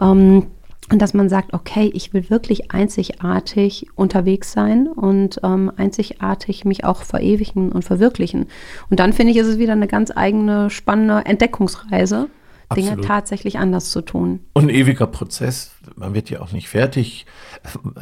Ähm, 0.00 0.46
und 0.90 1.02
dass 1.02 1.12
man 1.12 1.28
sagt, 1.28 1.52
okay, 1.52 1.90
ich 1.92 2.14
will 2.14 2.30
wirklich 2.30 2.70
einzigartig 2.70 3.86
unterwegs 3.94 4.52
sein 4.52 4.86
und 4.86 5.38
ähm, 5.42 5.70
einzigartig 5.76 6.64
mich 6.64 6.84
auch 6.84 7.02
verewigen 7.02 7.72
und 7.72 7.84
verwirklichen. 7.84 8.46
Und 8.88 8.98
dann 8.98 9.12
finde 9.12 9.32
ich, 9.32 9.38
ist 9.38 9.48
es 9.48 9.58
wieder 9.58 9.72
eine 9.72 9.86
ganz 9.86 10.10
eigene, 10.14 10.70
spannende 10.70 11.26
Entdeckungsreise, 11.26 12.28
Absolut. 12.68 12.90
Dinge 12.90 13.06
tatsächlich 13.06 13.58
anders 13.58 13.90
zu 13.90 14.02
tun. 14.02 14.40
Und 14.52 14.64
ein 14.64 14.68
ewiger 14.68 15.06
Prozess. 15.06 15.72
Man 15.96 16.14
wird 16.14 16.28
ja 16.30 16.40
auch 16.40 16.52
nicht 16.52 16.68
fertig. 16.68 17.26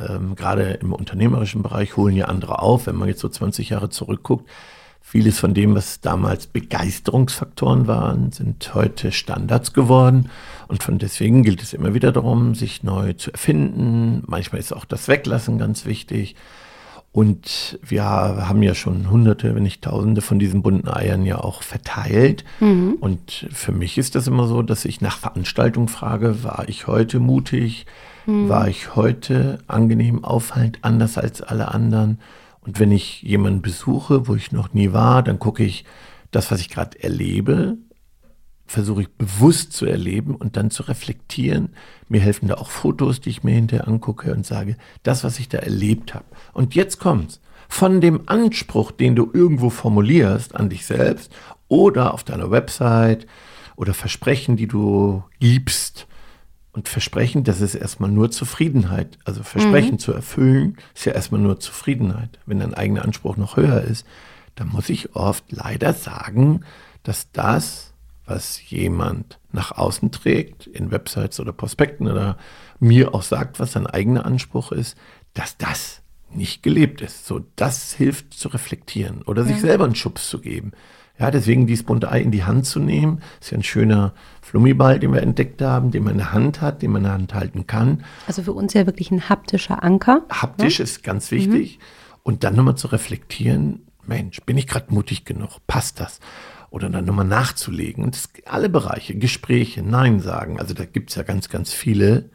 Ähm, 0.09 0.35
gerade 0.35 0.73
im 0.75 0.93
unternehmerischen 0.93 1.63
Bereich 1.63 1.97
holen 1.97 2.17
ja 2.17 2.27
andere 2.27 2.61
auf. 2.61 2.87
Wenn 2.87 2.97
man 2.97 3.09
jetzt 3.09 3.21
so 3.21 3.29
20 3.29 3.71
Jahre 3.71 3.91
zurückguckt, 3.91 4.49
Vieles 5.09 5.39
von 5.39 5.55
dem, 5.55 5.77
was 5.77 6.01
damals 6.01 6.49
Begeisterungsfaktoren 6.49 7.87
waren, 7.87 8.33
sind 8.33 8.75
heute 8.75 9.13
Standards 9.13 9.73
geworden. 9.73 10.31
Und 10.67 10.83
von 10.83 10.99
deswegen 10.99 11.45
gilt 11.45 11.63
es 11.63 11.75
immer 11.75 11.95
wieder 11.95 12.11
darum, 12.11 12.57
sich 12.57 12.83
neu 12.83 13.13
zu 13.13 13.31
erfinden. 13.31 14.25
Manchmal 14.27 14.59
ist 14.59 14.73
auch 14.73 14.85
das 14.85 15.07
Weglassen 15.07 15.59
ganz 15.59 15.87
wichtig. 15.87 16.35
Und 17.17 17.79
wir 17.83 18.05
haben 18.05 18.63
ja 18.63 18.75
schon 18.75 19.11
hunderte, 19.11 19.55
wenn 19.55 19.63
nicht 19.63 19.81
tausende 19.81 20.21
von 20.21 20.39
diesen 20.39 20.61
bunten 20.61 20.87
Eiern 20.87 21.25
ja 21.25 21.39
auch 21.39 21.63
verteilt. 21.63 22.45
Mhm. 22.61 22.99
Und 23.01 23.49
für 23.51 23.73
mich 23.73 23.97
ist 23.97 24.17
das 24.17 24.27
immer 24.27 24.47
so, 24.47 24.61
dass 24.61 24.85
ich 24.85 25.01
nach 25.01 25.17
Veranstaltung 25.17 25.89
frage, 25.89 26.45
war 26.45 26.69
ich 26.69 26.87
heute 26.87 27.19
mutig? 27.19 27.87
Mhm. 28.27 28.51
War 28.51 28.69
ich 28.69 28.97
heute 28.97 29.61
angenehm 29.67 30.25
auffallend, 30.25 30.81
anders 30.83 31.17
als 31.17 31.41
alle 31.41 31.69
anderen? 31.69 32.21
Und 32.61 32.81
wenn 32.81 32.93
ich 32.93 33.23
jemanden 33.23 33.63
besuche, 33.63 34.29
wo 34.29 34.35
ich 34.35 34.53
noch 34.53 34.75
nie 34.75 34.93
war, 34.93 35.23
dann 35.23 35.39
gucke 35.39 35.65
ich 35.65 35.87
das, 36.33 36.51
was 36.51 36.61
ich 36.61 36.69
gerade 36.69 37.03
erlebe, 37.03 37.79
versuche 38.67 39.03
ich 39.03 39.09
bewusst 39.11 39.73
zu 39.73 39.87
erleben 39.87 40.35
und 40.35 40.57
dann 40.57 40.71
zu 40.71 40.83
reflektieren. 40.83 41.71
Mir 42.09 42.21
helfen 42.21 42.49
da 42.49 42.55
auch 42.55 42.71
Fotos, 42.71 43.21
die 43.21 43.31
ich 43.31 43.45
mir 43.45 43.55
hinterher 43.55 43.89
angucke 43.89 44.33
und 44.33 44.45
sage, 44.45 44.77
das, 45.03 45.25
was 45.25 45.39
ich 45.39 45.49
da 45.49 45.59
erlebt 45.59 46.15
habe. 46.15 46.27
Und 46.53 46.75
jetzt 46.75 46.99
kommt's. 46.99 47.41
Von 47.69 48.01
dem 48.01 48.29
Anspruch, 48.29 48.93
den 48.93 49.17
du 49.17 49.31
irgendwo 49.33 49.71
formulierst 49.71 50.55
an 50.55 50.71
dich 50.71 50.87
selbst 50.87 51.33
oder 51.69 52.15
auf 52.15 52.23
deiner 52.23 52.51
Website 52.51 53.27
oder 53.75 53.93
Versprechen, 53.93 54.57
die 54.57 54.69
du 54.69 55.25
gibst, 55.41 56.07
und 56.77 56.91
Versprechen, 56.91 57.43
das 57.43 57.63
ist 57.63 57.75
erstmal 57.75 58.11
nur 58.11 58.31
Zufriedenheit. 58.31 59.17
Also 59.25 59.43
Versprechen 59.43 59.93
mhm. 59.93 59.99
zu 59.99 60.13
erfüllen, 60.13 60.77
ist 60.95 61.07
ja 61.07 61.13
erstmal 61.13 61.41
nur 61.41 61.59
Zufriedenheit. 61.59 62.39
Wenn 62.45 62.61
dein 62.61 62.75
eigener 62.75 63.03
Anspruch 63.03 63.39
noch 63.39 63.57
höher 63.57 63.81
ist, 63.81 64.07
dann 64.57 64.69
muss 64.69 64.91
ich 64.91 65.17
oft 65.17 65.51
leider 65.51 65.95
sagen, 65.95 66.61
dass 67.03 67.33
das, 67.33 67.95
was 68.27 68.71
jemand 68.71 69.39
nach 69.53 69.73
außen 69.73 70.11
trägt, 70.11 70.67
in 70.67 70.91
Websites 70.91 71.41
oder 71.41 71.53
Prospekten 71.53 72.09
oder 72.09 72.37
mir 72.79 73.15
auch 73.15 73.23
sagt, 73.23 73.61
was 73.61 73.73
sein 73.73 73.87
eigener 73.87 74.27
Anspruch 74.27 74.73
ist, 74.73 74.97
dass 75.35 75.57
das 75.57 76.03
nicht 76.31 76.63
gelebt 76.63 77.01
ist. 77.01 77.27
So, 77.27 77.43
das 77.57 77.93
hilft 77.93 78.35
zu 78.35 78.49
reflektieren 78.49 79.23
oder 79.23 79.43
ja. 79.43 79.49
sich 79.49 79.61
selber 79.61 79.85
einen 79.85 79.95
Schubs 79.95 80.29
zu 80.29 80.41
geben. 80.41 80.73
Ja, 81.19 81.31
deswegen 81.31 81.67
dieses 81.67 81.85
bunte 81.85 82.11
Ei 82.11 82.21
in 82.21 82.31
die 82.31 82.45
Hand 82.45 82.67
zu 82.67 82.79
nehmen, 82.79 83.23
ist 83.41 83.51
ja 83.51 83.57
ein 83.57 83.63
schöner 83.63 84.13
Flummiball, 84.43 84.99
den 84.99 85.15
wir 85.15 85.23
entdeckt 85.23 85.63
haben, 85.63 85.91
den 85.91 86.05
man 86.05 86.13
in 86.13 86.19
der 86.19 86.33
Hand 86.33 86.61
hat, 86.61 86.83
den 86.83 86.91
man 86.91 87.01
in 87.01 87.05
der 87.05 87.13
Hand 87.15 87.35
halten 87.35 87.67
kann. 87.67 88.05
Also 88.27 88.43
für 88.43 88.53
uns 88.53 88.75
ja 88.75 88.85
wirklich 88.85 89.11
ein 89.11 89.29
haptischer 89.31 89.83
Anker. 89.83 90.23
Haptisch 90.29 90.79
ja? 90.79 90.83
ist 90.83 91.03
ganz 91.03 91.31
wichtig. 91.31 91.79
Mhm. 91.79 91.83
Und 92.23 92.45
dann 92.45 92.55
nochmal 92.55 92.77
zu 92.77 92.89
reflektieren, 92.89 93.87
Mensch, 94.05 94.41
bin 94.43 94.59
ich 94.59 94.67
gerade 94.67 94.93
mutig 94.93 95.25
genug? 95.25 95.59
Passt 95.67 96.01
das? 96.01 96.21
Oder 96.71 96.91
dann 96.91 97.05
nochmal 97.05 97.27
nachzulegen. 97.27 98.05
Und 98.05 98.15
das, 98.15 98.29
alle 98.45 98.69
Bereiche, 98.69 99.15
Gespräche, 99.15 99.83
Nein 99.83 100.21
sagen. 100.21 100.59
Also 100.61 100.75
da 100.75 100.85
gibt 100.85 101.11
es 101.11 101.17
ja 101.17 101.23
ganz, 101.23 101.49
ganz 101.49 101.73
viele 101.73 102.31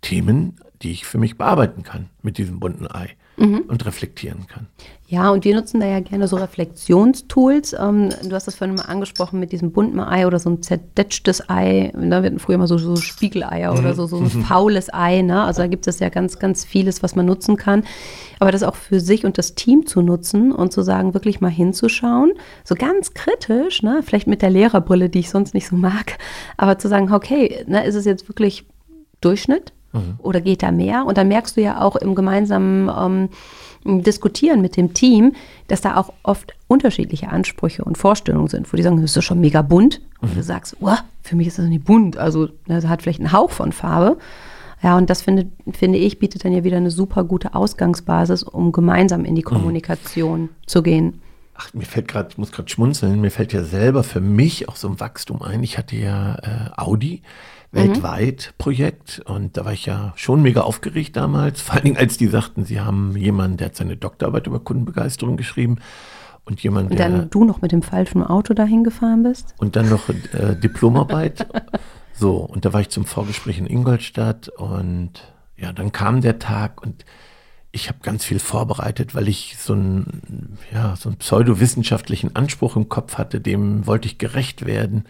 Themen, 0.00 0.60
die 0.82 0.92
ich 0.92 1.06
für 1.06 1.18
mich 1.18 1.38
bearbeiten 1.38 1.82
kann 1.82 2.10
mit 2.22 2.38
diesem 2.38 2.60
bunten 2.60 2.86
Ei 2.86 3.16
mhm. 3.36 3.64
und 3.68 3.84
reflektieren 3.86 4.46
kann. 4.46 4.66
Ja, 5.06 5.30
und 5.30 5.44
wir 5.44 5.54
nutzen 5.54 5.80
da 5.80 5.86
ja 5.86 6.00
gerne 6.00 6.26
so 6.28 6.36
Reflexionstools. 6.36 7.74
Ähm, 7.78 8.08
du 8.22 8.32
hast 8.32 8.46
das 8.46 8.54
vorhin 8.54 8.74
mal 8.74 8.86
angesprochen 8.86 9.38
mit 9.38 9.52
diesem 9.52 9.70
bunten 9.70 10.00
Ei 10.00 10.26
oder 10.26 10.38
so 10.38 10.48
ein 10.48 10.62
zerdetschtes 10.62 11.48
Ei. 11.50 11.92
Da 11.94 12.22
werden 12.22 12.38
früher 12.38 12.56
mal 12.56 12.66
so, 12.66 12.78
so 12.78 12.96
Spiegeleier 12.96 13.72
mhm. 13.72 13.78
oder 13.78 13.94
so, 13.94 14.06
so 14.06 14.16
ein 14.16 14.24
mhm. 14.24 14.44
faules 14.44 14.92
Ei. 14.92 15.20
Ne? 15.20 15.42
Also 15.42 15.60
da 15.60 15.68
gibt 15.68 15.86
es 15.86 15.98
ja 15.98 16.08
ganz, 16.08 16.38
ganz 16.38 16.64
vieles, 16.64 17.02
was 17.02 17.16
man 17.16 17.26
nutzen 17.26 17.56
kann. 17.56 17.84
Aber 18.40 18.50
das 18.50 18.62
auch 18.62 18.76
für 18.76 18.98
sich 18.98 19.26
und 19.26 19.36
das 19.36 19.54
Team 19.54 19.86
zu 19.86 20.00
nutzen 20.00 20.52
und 20.52 20.72
zu 20.72 20.80
sagen, 20.80 21.12
wirklich 21.12 21.40
mal 21.40 21.50
hinzuschauen, 21.50 22.32
so 22.64 22.74
ganz 22.74 23.12
kritisch, 23.12 23.82
ne? 23.82 24.00
vielleicht 24.02 24.26
mit 24.26 24.40
der 24.40 24.50
Lehrerbrille, 24.50 25.10
die 25.10 25.20
ich 25.20 25.30
sonst 25.30 25.52
nicht 25.52 25.68
so 25.68 25.76
mag, 25.76 26.18
aber 26.56 26.78
zu 26.78 26.88
sagen, 26.88 27.12
okay, 27.12 27.62
ne, 27.66 27.84
ist 27.84 27.94
es 27.94 28.04
jetzt 28.06 28.28
wirklich 28.28 28.66
Durchschnitt? 29.20 29.72
Mhm. 29.94 30.18
Oder 30.18 30.40
geht 30.40 30.62
da 30.62 30.70
mehr? 30.70 31.06
Und 31.06 31.16
dann 31.16 31.28
merkst 31.28 31.56
du 31.56 31.62
ja 31.62 31.80
auch 31.80 31.96
im 31.96 32.14
gemeinsamen 32.14 32.90
ähm, 33.86 34.02
Diskutieren 34.02 34.62
mit 34.62 34.76
dem 34.76 34.94
Team, 34.94 35.34
dass 35.68 35.82
da 35.82 35.96
auch 35.96 36.12
oft 36.22 36.54
unterschiedliche 36.68 37.28
Ansprüche 37.28 37.84
und 37.84 37.98
Vorstellungen 37.98 38.48
sind, 38.48 38.72
wo 38.72 38.76
die 38.76 38.82
sagen, 38.82 39.00
das 39.00 39.14
ist 39.16 39.24
schon 39.24 39.40
mega 39.40 39.62
bunt. 39.62 40.00
Mhm. 40.20 40.28
Und 40.28 40.36
du 40.36 40.42
sagst, 40.42 40.76
oh, 40.80 40.96
für 41.22 41.36
mich 41.36 41.48
ist 41.48 41.58
das 41.58 41.66
nicht 41.66 41.84
bunt. 41.84 42.16
Also 42.16 42.48
das 42.66 42.86
hat 42.86 43.02
vielleicht 43.02 43.20
einen 43.20 43.32
Hauch 43.32 43.50
von 43.50 43.72
Farbe. 43.72 44.18
Ja, 44.82 44.98
und 44.98 45.08
das 45.08 45.22
finde, 45.22 45.46
finde 45.72 45.98
ich, 45.98 46.18
bietet 46.18 46.44
dann 46.44 46.52
ja 46.52 46.64
wieder 46.64 46.76
eine 46.76 46.90
super 46.90 47.24
gute 47.24 47.54
Ausgangsbasis, 47.54 48.42
um 48.42 48.72
gemeinsam 48.72 49.24
in 49.24 49.34
die 49.34 49.42
mhm. 49.42 49.46
Kommunikation 49.46 50.40
mhm. 50.42 50.48
zu 50.66 50.82
gehen. 50.82 51.22
Ach, 51.54 51.72
mir 51.72 51.86
fällt 51.86 52.08
gerade, 52.08 52.30
ich 52.30 52.38
muss 52.38 52.52
gerade 52.52 52.68
schmunzeln, 52.68 53.20
mir 53.20 53.30
fällt 53.30 53.52
ja 53.52 53.62
selber 53.62 54.02
für 54.02 54.20
mich 54.20 54.68
auch 54.68 54.76
so 54.76 54.88
ein 54.88 54.98
Wachstum 54.98 55.40
ein. 55.40 55.62
Ich 55.62 55.78
hatte 55.78 55.94
ja 55.96 56.34
äh, 56.36 56.70
Audi 56.76 57.22
Mhm. 57.74 57.78
weltweit 57.78 58.54
Projekt. 58.58 59.20
Und 59.26 59.56
da 59.56 59.64
war 59.64 59.72
ich 59.72 59.86
ja 59.86 60.12
schon 60.16 60.42
mega 60.42 60.62
aufgeregt 60.62 61.16
damals. 61.16 61.60
Vor 61.60 61.74
allen 61.74 61.84
Dingen, 61.84 61.96
als 61.96 62.16
die 62.16 62.28
sagten, 62.28 62.64
sie 62.64 62.80
haben 62.80 63.16
jemanden, 63.16 63.56
der 63.58 63.66
hat 63.66 63.76
seine 63.76 63.96
Doktorarbeit 63.96 64.46
über 64.46 64.60
Kundenbegeisterung 64.60 65.36
geschrieben. 65.36 65.78
Und 66.46 66.62
jemand, 66.62 66.90
und 66.90 67.00
dann 67.00 67.12
der, 67.12 67.24
du 67.26 67.44
noch 67.44 67.62
mit 67.62 67.72
dem 67.72 67.82
falschen 67.82 68.22
Auto 68.22 68.52
dahin 68.52 68.84
gefahren 68.84 69.22
bist? 69.22 69.54
Und 69.58 69.76
dann 69.76 69.88
noch 69.88 70.10
äh, 70.10 70.54
Diplomarbeit. 70.54 71.46
so, 72.12 72.36
und 72.36 72.66
da 72.66 72.72
war 72.74 72.82
ich 72.82 72.90
zum 72.90 73.06
Vorgespräch 73.06 73.58
in 73.58 73.66
Ingolstadt 73.66 74.50
und 74.50 75.12
ja, 75.56 75.72
dann 75.72 75.92
kam 75.92 76.20
der 76.20 76.38
Tag 76.38 76.82
und 76.82 77.06
ich 77.72 77.88
habe 77.88 77.98
ganz 78.02 78.24
viel 78.24 78.38
vorbereitet, 78.38 79.14
weil 79.14 79.26
ich 79.26 79.56
so 79.58 79.72
einen, 79.72 80.58
ja, 80.72 80.94
so 80.96 81.08
einen 81.08 81.18
pseudowissenschaftlichen 81.18 82.36
Anspruch 82.36 82.76
im 82.76 82.88
Kopf 82.88 83.18
hatte, 83.18 83.40
dem 83.40 83.86
wollte 83.86 84.06
ich 84.06 84.18
gerecht 84.18 84.64
werden. 84.64 85.06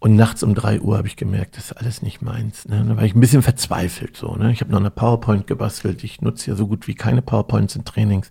Und 0.00 0.16
nachts 0.16 0.42
um 0.42 0.54
drei 0.54 0.80
Uhr 0.80 0.96
habe 0.96 1.08
ich 1.08 1.16
gemerkt, 1.16 1.58
das 1.58 1.66
ist 1.66 1.72
alles 1.76 2.00
nicht 2.00 2.22
meins. 2.22 2.66
Ne? 2.66 2.82
Da 2.88 2.96
war 2.96 3.04
ich 3.04 3.14
ein 3.14 3.20
bisschen 3.20 3.42
verzweifelt. 3.42 4.16
So, 4.16 4.34
ne? 4.34 4.50
Ich 4.50 4.62
habe 4.62 4.72
noch 4.72 4.80
eine 4.80 4.90
PowerPoint 4.90 5.46
gebastelt. 5.46 6.02
Ich 6.04 6.22
nutze 6.22 6.50
ja 6.50 6.56
so 6.56 6.66
gut 6.66 6.88
wie 6.88 6.94
keine 6.94 7.20
PowerPoints 7.20 7.76
in 7.76 7.84
Trainings. 7.84 8.30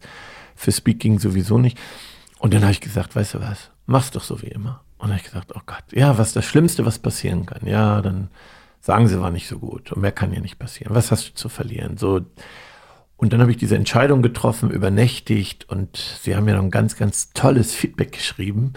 Für 0.55 0.71
Speaking 0.71 1.19
sowieso 1.19 1.59
nicht. 1.59 1.77
Und 2.39 2.55
dann 2.55 2.63
habe 2.63 2.71
ich 2.71 2.81
gesagt, 2.81 3.15
weißt 3.15 3.35
du 3.35 3.41
was, 3.41 3.69
mach's 3.85 4.09
doch 4.09 4.23
so 4.23 4.41
wie 4.41 4.47
immer. 4.47 4.81
Und 4.97 5.09
dann 5.09 5.11
habe 5.11 5.19
ich 5.19 5.31
gesagt, 5.31 5.51
oh 5.55 5.61
Gott, 5.67 5.83
ja, 5.91 6.17
was 6.17 6.33
das 6.33 6.43
Schlimmste, 6.43 6.87
was 6.87 6.97
passieren 6.97 7.45
kann. 7.45 7.67
Ja, 7.67 8.01
dann 8.01 8.29
sagen 8.81 9.07
sie, 9.07 9.21
war 9.21 9.29
nicht 9.29 9.47
so 9.47 9.59
gut. 9.59 9.91
Und 9.91 10.01
mehr 10.01 10.11
kann 10.11 10.33
ja 10.33 10.39
nicht 10.39 10.57
passieren. 10.57 10.95
Was 10.95 11.11
hast 11.11 11.29
du 11.29 11.33
zu 11.35 11.49
verlieren? 11.49 11.97
So. 11.97 12.21
Und 13.15 13.31
dann 13.31 13.41
habe 13.41 13.51
ich 13.51 13.57
diese 13.57 13.75
Entscheidung 13.75 14.23
getroffen, 14.23 14.71
übernächtigt. 14.71 15.69
Und 15.69 15.97
sie 16.23 16.35
haben 16.35 16.45
mir 16.45 16.55
noch 16.55 16.63
ein 16.63 16.71
ganz, 16.71 16.95
ganz 16.95 17.31
tolles 17.33 17.75
Feedback 17.75 18.13
geschrieben 18.13 18.73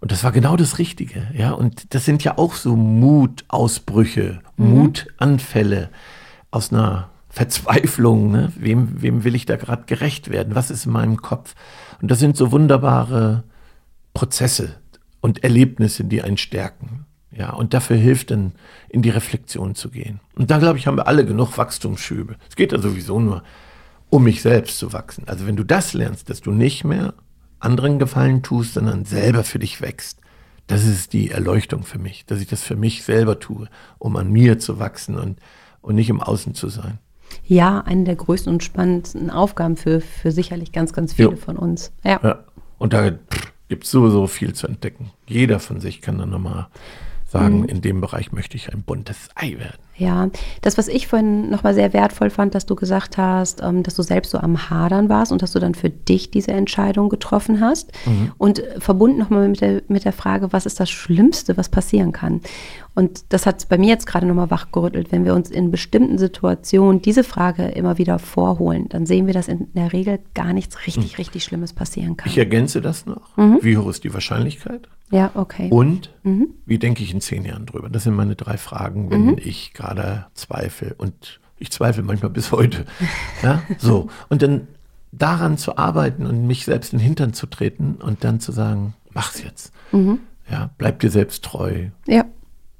und 0.00 0.12
das 0.12 0.24
war 0.24 0.32
genau 0.32 0.56
das 0.56 0.78
Richtige, 0.78 1.28
ja. 1.34 1.52
Und 1.52 1.94
das 1.94 2.04
sind 2.04 2.24
ja 2.24 2.38
auch 2.38 2.54
so 2.54 2.74
Mutausbrüche, 2.74 4.40
mhm. 4.56 4.70
Mutanfälle 4.70 5.90
aus 6.50 6.72
einer 6.72 7.10
Verzweiflung. 7.28 8.30
Ne? 8.30 8.52
Wem, 8.56 9.02
wem 9.02 9.24
will 9.24 9.34
ich 9.34 9.46
da 9.46 9.56
gerade 9.56 9.84
gerecht 9.86 10.30
werden? 10.30 10.54
Was 10.54 10.70
ist 10.70 10.86
in 10.86 10.92
meinem 10.92 11.18
Kopf? 11.18 11.54
Und 12.00 12.10
das 12.10 12.18
sind 12.18 12.36
so 12.36 12.50
wunderbare 12.50 13.44
Prozesse 14.14 14.76
und 15.20 15.44
Erlebnisse, 15.44 16.04
die 16.04 16.22
einen 16.22 16.38
stärken. 16.38 17.04
Ja, 17.30 17.50
und 17.50 17.74
dafür 17.74 17.96
hilft 17.96 18.32
dann, 18.32 18.52
in 18.88 19.02
die 19.02 19.10
Reflexion 19.10 19.76
zu 19.76 19.90
gehen. 19.90 20.18
Und 20.34 20.50
da, 20.50 20.58
glaube 20.58 20.78
ich, 20.78 20.88
haben 20.88 20.96
wir 20.96 21.06
alle 21.06 21.24
genug 21.24 21.56
Wachstumsschübe. 21.56 22.36
Es 22.48 22.56
geht 22.56 22.72
ja 22.72 22.80
sowieso 22.80 23.20
nur 23.20 23.44
um 24.08 24.24
mich 24.24 24.42
selbst 24.42 24.78
zu 24.78 24.92
wachsen. 24.92 25.24
Also 25.28 25.46
wenn 25.46 25.54
du 25.54 25.62
das 25.62 25.92
lernst, 25.92 26.28
dass 26.28 26.40
du 26.40 26.50
nicht 26.50 26.82
mehr 26.84 27.14
anderen 27.60 27.98
Gefallen 27.98 28.42
tust, 28.42 28.74
sondern 28.74 29.04
selber 29.04 29.44
für 29.44 29.58
dich 29.58 29.80
wächst. 29.80 30.18
Das 30.66 30.84
ist 30.84 31.12
die 31.12 31.30
Erleuchtung 31.30 31.82
für 31.82 31.98
mich, 31.98 32.26
dass 32.26 32.40
ich 32.40 32.46
das 32.46 32.62
für 32.62 32.76
mich 32.76 33.02
selber 33.02 33.38
tue, 33.38 33.68
um 33.98 34.16
an 34.16 34.30
mir 34.30 34.58
zu 34.58 34.78
wachsen 34.78 35.16
und, 35.16 35.38
und 35.82 35.94
nicht 35.94 36.08
im 36.08 36.20
Außen 36.20 36.54
zu 36.54 36.68
sein. 36.68 36.98
Ja, 37.44 37.80
eine 37.80 38.04
der 38.04 38.16
größten 38.16 38.52
und 38.52 38.62
spannendsten 38.62 39.30
Aufgaben 39.30 39.76
für, 39.76 40.00
für 40.00 40.32
sicherlich 40.32 40.72
ganz, 40.72 40.92
ganz 40.92 41.12
viele 41.12 41.30
jo. 41.30 41.36
von 41.36 41.56
uns. 41.56 41.92
Ja. 42.04 42.20
ja. 42.22 42.44
Und 42.78 42.92
da 42.92 43.10
gibt 43.68 43.84
es 43.84 43.90
sowieso 43.90 44.26
viel 44.26 44.52
zu 44.52 44.66
entdecken. 44.66 45.10
Jeder 45.26 45.60
von 45.60 45.80
sich 45.80 46.00
kann 46.00 46.18
dann 46.18 46.30
nochmal 46.30 46.68
sagen, 47.30 47.60
mhm. 47.60 47.64
in 47.66 47.80
dem 47.80 48.00
Bereich 48.00 48.32
möchte 48.32 48.56
ich 48.56 48.72
ein 48.72 48.82
buntes 48.82 49.28
Ei 49.34 49.56
werden. 49.58 49.78
Ja, 49.96 50.30
das, 50.62 50.78
was 50.78 50.88
ich 50.88 51.06
vorhin 51.06 51.50
nochmal 51.50 51.74
sehr 51.74 51.92
wertvoll 51.92 52.30
fand, 52.30 52.54
dass 52.54 52.64
du 52.64 52.74
gesagt 52.74 53.18
hast, 53.18 53.62
ähm, 53.62 53.82
dass 53.82 53.94
du 53.94 54.02
selbst 54.02 54.30
so 54.30 54.38
am 54.38 54.70
Hadern 54.70 55.10
warst 55.10 55.30
und 55.30 55.42
dass 55.42 55.52
du 55.52 55.58
dann 55.58 55.74
für 55.74 55.90
dich 55.90 56.30
diese 56.30 56.52
Entscheidung 56.52 57.10
getroffen 57.10 57.60
hast. 57.60 57.92
Mhm. 58.06 58.32
Und 58.38 58.62
verbunden 58.78 59.18
nochmal 59.18 59.48
mit 59.48 59.60
der, 59.60 59.82
mit 59.88 60.06
der 60.06 60.14
Frage, 60.14 60.52
was 60.52 60.64
ist 60.64 60.80
das 60.80 60.90
Schlimmste, 60.90 61.56
was 61.58 61.68
passieren 61.68 62.12
kann? 62.12 62.40
Und 62.94 63.32
das 63.32 63.46
hat 63.46 63.68
bei 63.68 63.78
mir 63.78 63.88
jetzt 63.88 64.06
gerade 64.06 64.26
nochmal 64.26 64.50
wachgerüttelt. 64.50 65.12
Wenn 65.12 65.24
wir 65.24 65.34
uns 65.34 65.50
in 65.50 65.70
bestimmten 65.70 66.18
Situationen 66.18 67.00
diese 67.00 67.24
Frage 67.24 67.66
immer 67.68 67.98
wieder 67.98 68.18
vorholen, 68.18 68.88
dann 68.88 69.06
sehen 69.06 69.26
wir, 69.26 69.34
dass 69.34 69.48
in 69.48 69.72
der 69.74 69.92
Regel 69.92 70.18
gar 70.34 70.52
nichts 70.52 70.86
richtig, 70.86 71.12
mhm. 71.12 71.16
richtig 71.16 71.44
Schlimmes 71.44 71.72
passieren 71.72 72.16
kann. 72.16 72.30
Ich 72.30 72.38
ergänze 72.38 72.80
das 72.80 73.06
noch. 73.06 73.36
Mhm. 73.36 73.58
Wie 73.62 73.76
hoch 73.76 73.88
ist 73.88 74.04
die 74.04 74.12
Wahrscheinlichkeit? 74.12 74.88
Ja, 75.10 75.30
okay. 75.34 75.68
Und 75.70 76.12
mhm. 76.22 76.48
wie 76.66 76.78
denke 76.78 77.02
ich 77.02 77.12
in 77.12 77.20
zehn 77.20 77.44
Jahren 77.44 77.66
drüber? 77.66 77.88
Das 77.88 78.04
sind 78.04 78.14
meine 78.14 78.36
drei 78.36 78.56
Fragen, 78.56 79.10
wenn 79.10 79.26
mhm. 79.26 79.36
ich 79.38 79.72
gerade 79.72 80.26
zweifle. 80.34 80.94
Und 80.98 81.40
ich 81.58 81.70
zweifle 81.70 82.02
manchmal 82.02 82.30
bis 82.30 82.52
heute. 82.52 82.86
ja, 83.42 83.62
so. 83.78 84.08
Und 84.28 84.42
dann 84.42 84.68
daran 85.12 85.58
zu 85.58 85.76
arbeiten 85.76 86.26
und 86.26 86.46
mich 86.46 86.64
selbst 86.64 86.92
in 86.92 86.98
den 86.98 87.04
Hintern 87.04 87.32
zu 87.32 87.46
treten 87.46 87.96
und 87.96 88.24
dann 88.24 88.40
zu 88.40 88.52
sagen, 88.52 88.94
mach's 89.12 89.42
jetzt. 89.42 89.72
Mhm. 89.92 90.20
Ja, 90.50 90.70
bleib 90.78 91.00
dir 91.00 91.10
selbst 91.10 91.44
treu. 91.44 91.88
Ja. 92.06 92.24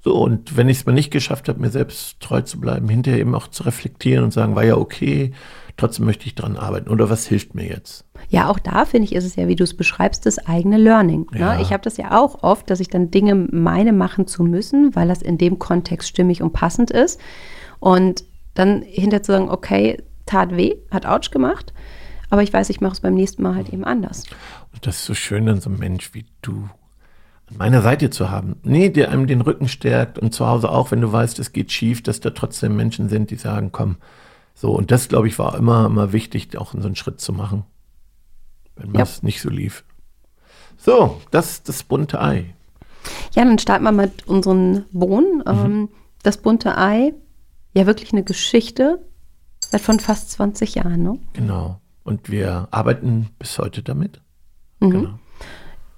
So, 0.03 0.15
und 0.15 0.57
wenn 0.57 0.69
ich 0.69 0.79
es 0.79 0.87
mal 0.87 0.93
nicht 0.93 1.11
geschafft 1.11 1.49
habe, 1.49 1.61
mir 1.61 1.71
selbst 1.71 2.21
treu 2.21 2.41
zu 2.41 2.59
bleiben, 2.59 2.89
hinterher 2.89 3.21
eben 3.21 3.35
auch 3.35 3.49
zu 3.49 3.65
reflektieren 3.65 4.25
und 4.25 4.33
sagen, 4.33 4.55
war 4.55 4.65
ja 4.65 4.77
okay, 4.77 5.33
trotzdem 5.77 6.07
möchte 6.07 6.27
ich 6.27 6.35
dran 6.35 6.57
arbeiten. 6.57 6.89
Oder 6.89 7.11
was 7.11 7.27
hilft 7.27 7.55
mir 7.55 7.67
jetzt? 7.67 8.05
Ja, 8.29 8.49
auch 8.49 8.59
da 8.59 8.85
finde 8.85 9.07
ich, 9.07 9.15
ist 9.15 9.25
es 9.25 9.37
ja, 9.37 9.49
wie 9.49 9.57
du 9.57 9.65
es 9.65 9.77
beschreibst, 9.77 10.25
das 10.25 10.39
eigene 10.47 10.79
Learning. 10.79 11.27
Ne? 11.33 11.41
Ja. 11.41 11.61
Ich 11.61 11.73
habe 11.73 11.83
das 11.83 11.97
ja 11.97 12.19
auch 12.19 12.43
oft, 12.43 12.71
dass 12.71 12.81
ich 12.81 12.89
dann 12.89 13.11
Dinge 13.11 13.35
meine 13.35 13.93
machen 13.93 14.27
zu 14.27 14.43
müssen, 14.43 14.95
weil 14.95 15.09
das 15.09 15.23
in 15.23 15.39
dem 15.39 15.59
Kontext 15.59 16.09
stimmig 16.09 16.43
und 16.43 16.53
passend 16.53 16.91
ist. 16.91 17.21
Und 17.79 18.25
dann 18.55 18.83
hinterher 18.83 19.23
zu 19.23 19.33
sagen, 19.33 19.51
okay, 19.51 20.03
tat 20.27 20.57
weh, 20.57 20.77
hat 20.91 21.07
Autsch 21.07 21.31
gemacht, 21.31 21.73
aber 22.31 22.43
ich 22.43 22.53
weiß, 22.53 22.71
ich 22.71 22.81
mache 22.81 22.93
es 22.93 23.01
beim 23.01 23.15
nächsten 23.15 23.43
Mal 23.43 23.57
halt 23.57 23.71
eben 23.71 23.85
anders. 23.85 24.25
Und 24.73 24.87
das 24.87 24.97
ist 24.97 25.07
so 25.07 25.15
schön, 25.15 25.47
dann 25.47 25.61
so 25.61 25.71
ein 25.71 25.79
Mensch 25.79 26.15
wie 26.15 26.27
du 26.43 26.69
an 27.51 27.57
meiner 27.59 27.83
Seite 27.83 28.11
zu 28.11 28.31
haben. 28.31 28.57
Nee, 28.63 28.91
der 28.91 29.11
einem 29.11 29.27
den 29.27 29.41
Rücken 29.41 29.69
stärkt 29.69 30.19
und 30.19 30.33
zu 30.33 30.47
Hause 30.47 30.71
auch, 30.71 30.91
wenn 30.91 31.01
du 31.01 31.13
weißt, 31.13 31.39
es 31.39 31.53
geht 31.53 31.73
schief, 31.73 32.03
dass 32.03 32.21
da 32.21 32.31
trotzdem 32.31 32.77
Menschen 32.77 33.09
sind, 33.09 33.31
die 33.31 33.37
sagen, 33.37 33.71
komm, 33.73 33.97
so. 34.55 34.73
Und 34.73 34.91
das, 34.91 35.09
glaube 35.09 35.29
ich, 35.29 35.39
war 35.39 35.57
immer, 35.57 35.87
immer 35.87 36.13
wichtig, 36.13 36.57
auch 36.59 36.73
so 36.73 36.79
einen 36.79 36.97
Schritt 36.97 37.21
zu 37.21 37.33
machen, 37.33 37.65
wenn 38.77 38.95
ja. 38.95 39.03
es 39.03 39.23
nicht 39.23 39.41
so 39.41 39.49
lief. 39.49 39.85
So, 40.77 41.21
das 41.31 41.53
ist 41.53 41.69
das 41.69 41.83
bunte 41.83 42.21
Ei. 42.21 42.55
Ja, 43.35 43.45
dann 43.45 43.59
starten 43.59 43.85
wir 43.85 43.93
mit 43.93 44.27
unseren 44.27 44.85
Bohnen. 44.93 45.39
Mhm. 45.39 45.45
Ähm, 45.47 45.89
das 46.23 46.37
bunte 46.37 46.77
Ei, 46.77 47.15
ja 47.75 47.87
wirklich 47.87 48.13
eine 48.13 48.23
Geschichte 48.23 49.01
seit 49.61 49.81
von 49.81 50.01
fast 50.01 50.31
20 50.33 50.75
Jahren, 50.75 51.03
ne? 51.03 51.19
Genau. 51.33 51.81
Und 52.03 52.31
wir 52.31 52.69
arbeiten 52.71 53.29
bis 53.39 53.59
heute 53.59 53.83
damit. 53.83 54.21
Mhm. 54.81 54.91
Genau. 54.91 55.19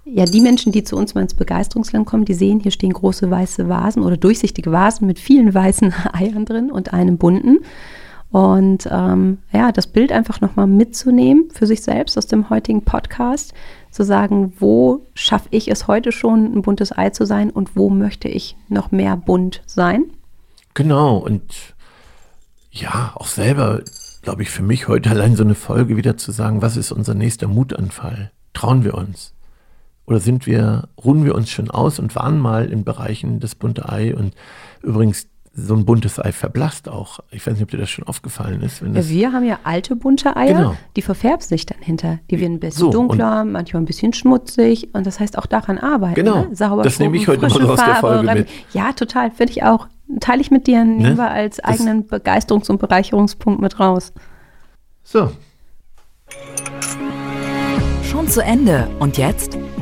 Ja, 0.05 0.25
die 0.25 0.41
Menschen, 0.41 0.73
die 0.73 0.83
zu 0.83 0.97
uns 0.97 1.15
mal 1.15 1.23
ins 1.23 1.35
Begeisterungsland 1.35 2.07
kommen, 2.07 2.25
die 2.25 2.35
sehen, 2.35 2.61
hier 2.61 2.73
stehen 2.73 2.93
große 2.93 3.31
weiße 3.31 3.69
Vasen 3.69 4.03
oder 4.03 4.17
durchsichtige 4.17 4.73
Vasen 4.73 5.07
mit 5.07 5.19
vielen 5.19 5.55
weißen 5.55 5.95
Eiern 6.13 6.45
drin 6.45 6.71
und 6.71 6.93
einem 6.93 7.19
bunten. 7.19 7.61
Und 8.31 8.89
ähm, 8.91 9.39
ja, 9.53 9.73
das 9.73 9.87
Bild 9.87 10.11
einfach 10.11 10.41
nochmal 10.41 10.67
mitzunehmen 10.67 11.51
für 11.53 11.67
sich 11.67 11.83
selbst 11.83 12.17
aus 12.17 12.27
dem 12.27 12.49
heutigen 12.49 12.83
Podcast, 12.83 13.53
zu 13.91 14.05
sagen, 14.05 14.55
wo 14.59 15.07
schaffe 15.15 15.49
ich 15.51 15.71
es 15.71 15.87
heute 15.87 16.13
schon, 16.13 16.57
ein 16.57 16.63
buntes 16.63 16.97
Ei 16.97 17.11
zu 17.11 17.27
sein 17.27 17.51
und 17.51 17.77
wo 17.77 17.91
möchte 17.91 18.29
ich 18.29 18.57
noch 18.69 18.91
mehr 18.91 19.19
bunt 19.19 19.63
sein? 19.67 20.05
Genau, 20.73 21.19
und 21.19 21.75
ja, 22.71 23.13
auch 23.17 23.27
selber, 23.27 23.83
glaube 24.23 24.43
ich, 24.43 24.49
für 24.49 24.63
mich 24.63 24.89
heute 24.89 25.11
allein 25.11 25.37
so 25.37 25.45
eine 25.45 25.55
Folge 25.55 25.99
wieder 25.99 26.17
zu 26.17 26.33
sagen, 26.33 26.63
was 26.63 26.79
ist 26.79 26.91
unser 26.91 27.13
nächster 27.13 27.49
Mutanfall? 27.49 28.33
Trauen 28.55 28.83
wir 28.83 28.95
uns? 28.95 29.35
Oder 30.07 30.19
sind 30.19 30.47
wir, 30.47 30.89
ruhen 31.03 31.25
wir 31.25 31.35
uns 31.35 31.51
schon 31.51 31.71
aus 31.71 31.99
und 31.99 32.15
waren 32.17 32.39
mal 32.39 32.71
in 32.71 32.85
Bereichen 32.85 33.41
des 33.41 33.55
bunte 33.55 33.89
Ei 33.89 34.15
und 34.15 34.35
übrigens 34.83 35.29
so 35.55 35.75
ein 35.75 35.85
buntes 35.85 36.19
Ei 36.19 36.33
verblasst 36.33 36.89
auch. 36.89 37.21
Ich 37.31 37.47
weiß 37.47 37.55
nicht, 37.55 37.63
ob 37.63 37.71
dir 37.71 37.77
das 37.77 37.91
schon 37.91 38.07
aufgefallen 38.07 38.63
ist. 38.63 38.81
ja, 38.81 39.09
wir 39.09 39.33
haben 39.33 39.45
ja 39.45 39.59
alte 39.65 39.97
bunte 39.97 40.37
Eier, 40.37 40.55
genau. 40.55 40.77
die 40.97 41.03
verfärben 41.03 41.43
sich 41.43 41.67
dann 41.67 41.79
hinter. 41.81 42.21
Die 42.31 42.41
werden 42.41 42.55
ein 42.55 42.61
bisschen 42.61 42.81
so, 42.81 42.91
dunkler, 42.91 43.45
manchmal 43.45 43.83
ein 43.83 43.87
bisschen 43.87 44.15
schmutzig 44.15 44.95
und 44.95 45.07
das 45.07 45.21
heißt 45.21 45.37
auch 45.39 45.47
daran 45.47 45.79
arbeiten. 45.79 46.15
Genau, 46.15 46.47
ne? 46.47 46.57
Sauber 46.57 46.83
das 46.83 46.99
nehme 46.99 47.17
ich 47.17 47.29
heute 47.29 47.43
mal 47.43 47.71
aus 47.71 47.85
der 47.85 47.97
Folge 47.97 48.35
mit. 48.35 48.49
Ja, 48.73 48.93
total, 48.93 49.31
finde 49.31 49.53
ich 49.53 49.63
auch. 49.63 49.89
Teile 50.21 50.41
ich 50.41 50.51
mit 50.51 50.67
dir, 50.67 50.85
nehmen 50.85 51.03
ne? 51.03 51.17
wir 51.17 51.31
als 51.31 51.61
eigenen 51.61 52.07
das 52.09 52.21
Begeisterungs- 52.21 52.71
und 52.71 52.79
Bereicherungspunkt 52.79 53.61
mit 53.61 53.79
raus. 53.79 54.13
So. 55.05 55.33
Schon 58.11 58.29
zu 58.29 58.43
Ende. 58.43 58.89
Und 59.01 59.19
jetzt? 59.19 59.59